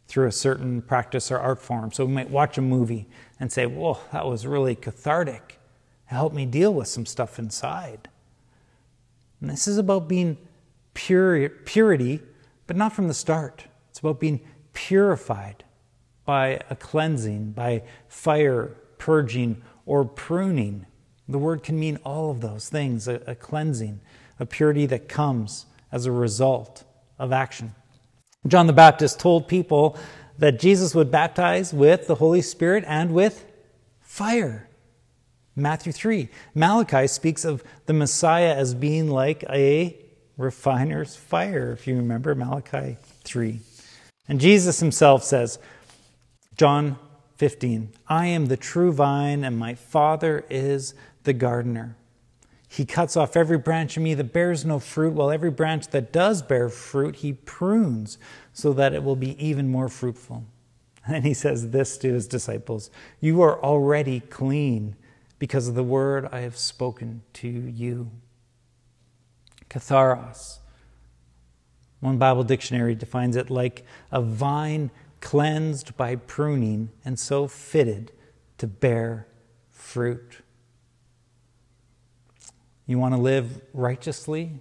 through 0.06 0.26
a 0.26 0.32
certain 0.32 0.80
practice 0.82 1.30
or 1.30 1.38
art 1.38 1.60
form. 1.60 1.92
So 1.92 2.06
we 2.06 2.12
might 2.12 2.30
watch 2.30 2.56
a 2.58 2.62
movie 2.62 3.08
and 3.38 3.52
say, 3.52 3.66
Whoa, 3.66 3.98
that 4.12 4.26
was 4.26 4.46
really 4.46 4.74
cathartic. 4.74 5.57
It 6.10 6.14
helped 6.14 6.34
me 6.34 6.46
deal 6.46 6.72
with 6.72 6.88
some 6.88 7.06
stuff 7.06 7.38
inside. 7.38 8.08
And 9.40 9.50
this 9.50 9.68
is 9.68 9.78
about 9.78 10.08
being 10.08 10.38
pure, 10.94 11.48
purity, 11.48 12.20
but 12.66 12.76
not 12.76 12.92
from 12.92 13.08
the 13.08 13.14
start. 13.14 13.64
It's 13.90 14.00
about 14.00 14.20
being 14.20 14.40
purified 14.72 15.64
by 16.24 16.60
a 16.70 16.76
cleansing, 16.76 17.52
by 17.52 17.82
fire, 18.08 18.76
purging, 18.98 19.62
or 19.86 20.04
pruning. 20.04 20.86
The 21.28 21.38
word 21.38 21.62
can 21.62 21.78
mean 21.78 21.98
all 22.04 22.30
of 22.30 22.40
those 22.40 22.68
things 22.68 23.08
a, 23.08 23.22
a 23.26 23.34
cleansing, 23.34 24.00
a 24.38 24.46
purity 24.46 24.86
that 24.86 25.08
comes 25.08 25.66
as 25.90 26.06
a 26.06 26.12
result 26.12 26.84
of 27.18 27.32
action. 27.32 27.74
John 28.46 28.66
the 28.66 28.72
Baptist 28.72 29.18
told 29.18 29.48
people 29.48 29.96
that 30.38 30.60
Jesus 30.60 30.94
would 30.94 31.10
baptize 31.10 31.72
with 31.72 32.06
the 32.06 32.14
Holy 32.14 32.42
Spirit 32.42 32.84
and 32.86 33.12
with 33.12 33.44
fire. 34.00 34.67
Matthew 35.58 35.92
3. 35.92 36.28
Malachi 36.54 37.06
speaks 37.06 37.44
of 37.44 37.62
the 37.86 37.92
Messiah 37.92 38.54
as 38.54 38.74
being 38.74 39.10
like 39.10 39.44
a 39.50 39.96
refiner's 40.36 41.16
fire, 41.16 41.72
if 41.72 41.86
you 41.86 41.96
remember 41.96 42.34
Malachi 42.34 42.96
3. 43.24 43.60
And 44.28 44.40
Jesus 44.40 44.80
himself 44.80 45.24
says, 45.24 45.58
John 46.56 46.98
15, 47.36 47.90
I 48.08 48.26
am 48.26 48.46
the 48.46 48.56
true 48.56 48.92
vine, 48.92 49.44
and 49.44 49.58
my 49.58 49.74
Father 49.74 50.44
is 50.48 50.94
the 51.24 51.32
gardener. 51.32 51.96
He 52.68 52.84
cuts 52.84 53.16
off 53.16 53.36
every 53.36 53.58
branch 53.58 53.96
in 53.96 54.02
me 54.02 54.14
that 54.14 54.32
bears 54.32 54.64
no 54.64 54.78
fruit, 54.78 55.14
while 55.14 55.30
every 55.30 55.50
branch 55.50 55.88
that 55.88 56.12
does 56.12 56.42
bear 56.42 56.68
fruit, 56.68 57.16
he 57.16 57.32
prunes 57.32 58.18
so 58.52 58.72
that 58.74 58.92
it 58.92 59.02
will 59.02 59.16
be 59.16 59.42
even 59.44 59.68
more 59.68 59.88
fruitful. 59.88 60.44
And 61.10 61.24
he 61.24 61.32
says 61.32 61.70
this 61.70 61.96
to 61.98 62.12
his 62.12 62.28
disciples 62.28 62.90
You 63.18 63.40
are 63.40 63.58
already 63.62 64.20
clean 64.20 64.94
because 65.38 65.68
of 65.68 65.74
the 65.74 65.84
word 65.84 66.28
I 66.32 66.40
have 66.40 66.56
spoken 66.56 67.22
to 67.34 67.48
you. 67.48 68.10
Katharos. 69.68 70.58
One 72.00 72.18
Bible 72.18 72.44
dictionary 72.44 72.94
defines 72.94 73.36
it 73.36 73.50
like 73.50 73.84
a 74.10 74.20
vine 74.20 74.90
cleansed 75.20 75.96
by 75.96 76.16
pruning 76.16 76.90
and 77.04 77.18
so 77.18 77.48
fitted 77.48 78.12
to 78.58 78.66
bear 78.66 79.26
fruit. 79.70 80.42
You 82.86 82.98
want 82.98 83.14
to 83.14 83.20
live 83.20 83.60
righteously? 83.74 84.60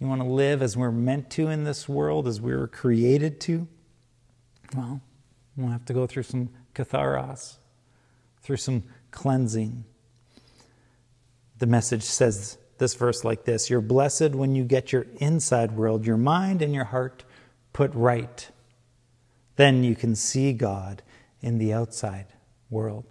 You 0.00 0.06
want 0.06 0.20
to 0.20 0.26
live 0.26 0.62
as 0.62 0.76
we're 0.76 0.90
meant 0.90 1.30
to 1.30 1.48
in 1.48 1.64
this 1.64 1.88
world, 1.88 2.26
as 2.26 2.40
we 2.40 2.54
were 2.54 2.68
created 2.68 3.40
to? 3.42 3.66
Well, 4.74 5.00
we'll 5.56 5.70
have 5.70 5.84
to 5.86 5.92
go 5.92 6.06
through 6.06 6.24
some 6.24 6.50
katharos, 6.74 7.56
through 8.42 8.56
some 8.56 8.84
cleansing. 9.18 9.84
The 11.58 11.66
message 11.66 12.04
says 12.04 12.56
this 12.78 12.94
verse 12.94 13.24
like 13.24 13.44
this 13.44 13.68
You're 13.68 13.80
blessed 13.80 14.30
when 14.30 14.54
you 14.54 14.62
get 14.62 14.92
your 14.92 15.06
inside 15.16 15.72
world, 15.72 16.06
your 16.06 16.16
mind 16.16 16.62
and 16.62 16.72
your 16.72 16.84
heart 16.84 17.24
put 17.72 17.92
right. 17.94 18.48
Then 19.56 19.82
you 19.82 19.96
can 19.96 20.14
see 20.14 20.52
God 20.52 21.02
in 21.40 21.58
the 21.58 21.72
outside 21.72 22.26
world. 22.70 23.06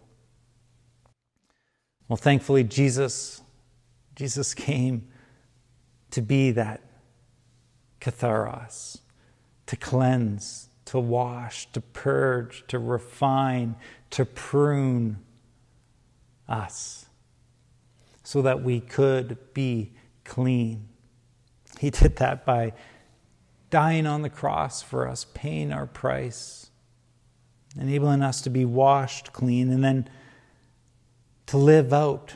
Well, 2.08 2.16
thankfully, 2.16 2.64
Jesus, 2.64 3.42
Jesus 4.16 4.54
came 4.54 5.10
to 6.12 6.22
be 6.22 6.52
that 6.52 6.82
katharos, 8.00 9.00
to 9.66 9.76
cleanse, 9.76 10.70
to 10.86 11.00
wash, 11.00 11.70
to 11.74 11.82
purge, 11.82 12.64
to 12.70 12.80
refine, 12.80 13.76
to 14.12 14.24
prune 14.24 15.18
us 16.48 17.08
so 18.24 18.42
that 18.42 18.62
we 18.62 18.80
could 18.80 19.38
be 19.54 19.94
clean. 20.24 20.88
He 21.80 21.90
did 21.90 22.18
that 22.18 22.46
by 22.46 22.74
dying 23.70 24.06
on 24.06 24.22
the 24.22 24.30
cross 24.30 24.82
for 24.82 25.08
us, 25.08 25.26
paying 25.34 25.72
our 25.72 25.86
price, 25.86 26.70
enabling 27.80 28.22
us 28.22 28.42
to 28.42 28.50
be 28.50 28.66
washed 28.66 29.34
clean, 29.34 29.72
and 29.72 29.84
then 29.84 30.10
to 31.48 31.58
live 31.58 31.94
out 31.94 32.36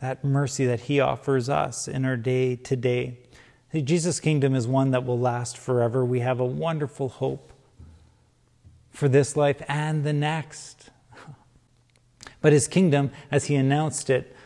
that 0.00 0.24
mercy 0.24 0.66
that 0.66 0.80
He 0.80 1.00
offers 1.00 1.48
us 1.48 1.88
in 1.88 2.04
our 2.04 2.16
day 2.16 2.56
to 2.56 2.76
day. 2.76 3.18
Jesus' 3.72 4.20
kingdom 4.20 4.54
is 4.54 4.68
one 4.68 4.92
that 4.92 5.04
will 5.04 5.18
last 5.18 5.58
forever. 5.58 6.04
We 6.04 6.20
have 6.20 6.38
a 6.38 6.44
wonderful 6.44 7.08
hope 7.08 7.52
for 8.90 9.08
this 9.08 9.36
life 9.36 9.62
and 9.66 10.04
the 10.04 10.12
next. 10.12 10.83
But 12.44 12.52
His 12.52 12.68
kingdom, 12.68 13.10
as 13.30 13.46
He 13.46 13.54
announced 13.54 14.10
it 14.10 14.36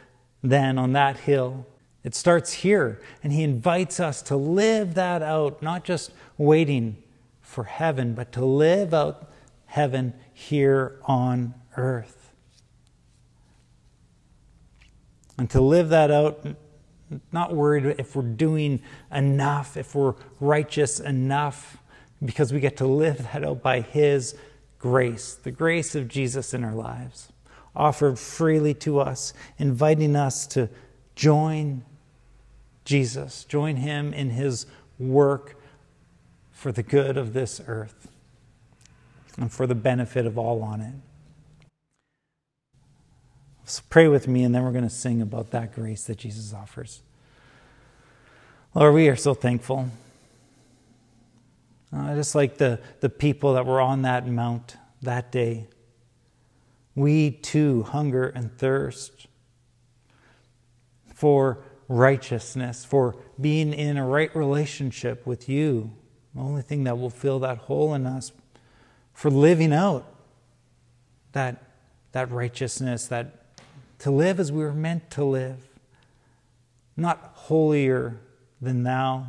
then 0.40 0.78
on 0.78 0.92
that 0.92 1.16
hill, 1.16 1.66
it 2.04 2.14
starts 2.14 2.52
here, 2.52 3.00
and 3.24 3.32
he 3.32 3.42
invites 3.42 3.98
us 3.98 4.22
to 4.22 4.36
live 4.36 4.94
that 4.94 5.20
out, 5.20 5.60
not 5.60 5.82
just 5.82 6.12
waiting 6.36 7.02
for 7.40 7.64
heaven, 7.64 8.14
but 8.14 8.30
to 8.32 8.44
live 8.44 8.94
out 8.94 9.28
heaven 9.66 10.14
here 10.32 11.00
on 11.06 11.54
earth. 11.76 12.32
And 15.36 15.50
to 15.50 15.60
live 15.60 15.88
that 15.88 16.12
out, 16.12 16.46
not 17.32 17.52
worried 17.52 17.96
if 17.98 18.14
we're 18.14 18.22
doing 18.22 18.80
enough, 19.12 19.76
if 19.76 19.96
we're 19.96 20.14
righteous 20.38 21.00
enough, 21.00 21.78
because 22.24 22.52
we 22.52 22.60
get 22.60 22.76
to 22.76 22.86
live 22.86 23.18
that 23.32 23.44
out 23.44 23.60
by 23.60 23.80
His 23.80 24.36
grace, 24.78 25.34
the 25.34 25.50
grace 25.50 25.96
of 25.96 26.06
Jesus 26.06 26.54
in 26.54 26.62
our 26.62 26.76
lives, 26.76 27.32
offered 27.78 28.18
freely 28.18 28.74
to 28.74 28.98
us, 28.98 29.32
inviting 29.56 30.16
us 30.16 30.46
to 30.48 30.68
join 31.14 31.84
Jesus. 32.84 33.44
Join 33.44 33.76
him 33.76 34.12
in 34.12 34.30
his 34.30 34.66
work 34.98 35.56
for 36.50 36.72
the 36.72 36.82
good 36.82 37.16
of 37.16 37.32
this 37.32 37.60
earth 37.66 38.08
and 39.38 39.52
for 39.52 39.66
the 39.66 39.74
benefit 39.74 40.26
of 40.26 40.36
all 40.36 40.62
on 40.62 40.80
it. 40.80 40.94
So 43.64 43.82
pray 43.90 44.08
with 44.08 44.26
me, 44.26 44.44
and 44.44 44.54
then 44.54 44.64
we're 44.64 44.72
going 44.72 44.84
to 44.84 44.90
sing 44.90 45.22
about 45.22 45.50
that 45.50 45.74
grace 45.74 46.04
that 46.04 46.18
Jesus 46.18 46.54
offers. 46.54 47.02
Lord, 48.74 48.94
we 48.94 49.08
are 49.08 49.16
so 49.16 49.34
thankful. 49.34 49.90
Uh, 51.92 52.14
just 52.14 52.34
like 52.34 52.58
the, 52.58 52.80
the 53.00 53.08
people 53.08 53.54
that 53.54 53.66
were 53.66 53.80
on 53.80 54.02
that 54.02 54.26
mount 54.26 54.76
that 55.02 55.30
day, 55.30 55.66
we 56.98 57.30
too 57.30 57.84
hunger 57.84 58.28
and 58.28 58.56
thirst 58.58 59.26
for 61.14 61.64
righteousness, 61.88 62.84
for 62.84 63.16
being 63.40 63.72
in 63.72 63.96
a 63.96 64.06
right 64.06 64.34
relationship 64.36 65.26
with 65.26 65.48
you. 65.48 65.92
The 66.34 66.40
only 66.40 66.62
thing 66.62 66.84
that 66.84 66.98
will 66.98 67.10
fill 67.10 67.40
that 67.40 67.58
hole 67.58 67.94
in 67.94 68.06
us, 68.06 68.32
for 69.14 69.30
living 69.30 69.72
out 69.72 70.04
that, 71.32 71.62
that 72.12 72.30
righteousness, 72.30 73.06
that 73.08 73.34
to 74.00 74.10
live 74.10 74.38
as 74.38 74.52
we 74.52 74.62
were 74.62 74.72
meant 74.72 75.10
to 75.12 75.24
live, 75.24 75.66
not 76.96 77.32
holier 77.34 78.20
than 78.60 78.82
thou 78.82 79.26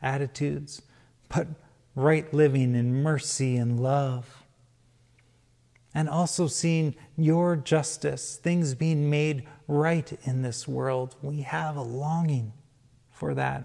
attitudes, 0.00 0.82
but 1.28 1.48
right 1.96 2.32
living 2.32 2.74
in 2.74 3.02
mercy 3.02 3.56
and 3.56 3.80
love. 3.80 4.43
And 5.94 6.08
also 6.08 6.48
seeing 6.48 6.96
your 7.16 7.54
justice, 7.54 8.36
things 8.36 8.74
being 8.74 9.08
made 9.08 9.46
right 9.68 10.18
in 10.24 10.42
this 10.42 10.66
world. 10.66 11.14
We 11.22 11.42
have 11.42 11.76
a 11.76 11.82
longing 11.82 12.52
for 13.12 13.32
that. 13.34 13.64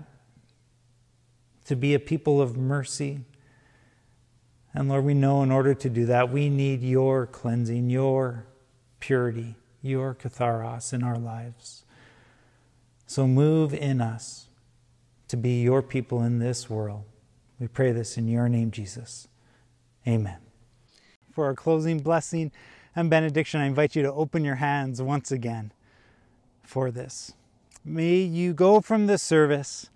To 1.66 1.76
be 1.76 1.94
a 1.94 2.00
people 2.00 2.40
of 2.42 2.56
mercy. 2.56 3.22
And 4.74 4.90
Lord, 4.90 5.06
we 5.06 5.16
know 5.16 5.42
in 5.42 5.52
order 5.52 5.74
to 5.74 5.90
do 5.90 6.06
that, 6.06 6.32
we 6.32 6.50
need 6.50 6.82
your 6.84 7.26
cleansing, 7.26 7.90
your 7.90 8.46
purity, 9.00 9.56
your 9.82 10.14
katharos 10.14 10.94
in 10.94 11.04
our 11.04 11.18
lives. 11.18 11.84
So 13.08 13.28
move 13.28 13.74
in 13.74 14.02
us 14.02 14.50
to 15.30 15.38
be 15.38 15.62
your 15.62 15.82
people 15.82 16.22
in 16.22 16.40
this 16.40 16.70
world. 16.70 17.06
We 17.60 17.68
pray 17.68 17.92
this 17.92 18.18
in 18.18 18.28
your 18.28 18.48
name, 18.50 18.72
Jesus. 18.72 19.28
Amen. 20.08 20.49
For 21.40 21.46
our 21.46 21.56
closing 21.56 22.00
blessing 22.00 22.52
and 22.94 23.10
benediction, 23.10 23.62
I 23.62 23.66
invite 23.66 23.96
you 23.96 24.02
to 24.02 24.12
open 24.12 24.44
your 24.44 24.56
hands 24.56 25.02
once 25.02 25.32
again 25.32 25.72
for 26.64 26.92
this. 26.92 27.32
May 27.86 28.18
you 28.18 28.54
go 28.54 28.82
from 28.82 29.08
this 29.08 29.24
service 29.24 29.90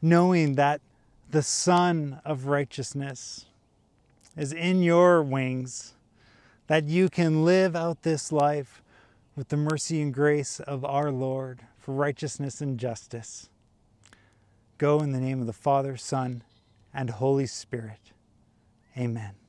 knowing 0.00 0.54
that 0.54 0.80
the 1.28 1.42
Son 1.42 2.20
of 2.24 2.46
Righteousness 2.46 3.46
is 4.36 4.52
in 4.52 4.84
your 4.84 5.20
wings, 5.20 5.94
that 6.68 6.84
you 6.84 7.08
can 7.08 7.44
live 7.44 7.74
out 7.74 8.02
this 8.02 8.30
life 8.30 8.84
with 9.34 9.48
the 9.48 9.56
mercy 9.56 10.00
and 10.00 10.14
grace 10.14 10.60
of 10.60 10.84
our 10.84 11.10
Lord 11.10 11.62
for 11.76 11.92
righteousness 11.92 12.60
and 12.60 12.78
justice. 12.78 13.48
Go 14.78 15.00
in 15.00 15.10
the 15.10 15.18
name 15.18 15.40
of 15.40 15.48
the 15.48 15.52
Father, 15.52 15.96
Son, 15.96 16.44
and 16.94 17.10
Holy 17.10 17.46
Spirit. 17.46 18.12
Amen. 18.96 19.32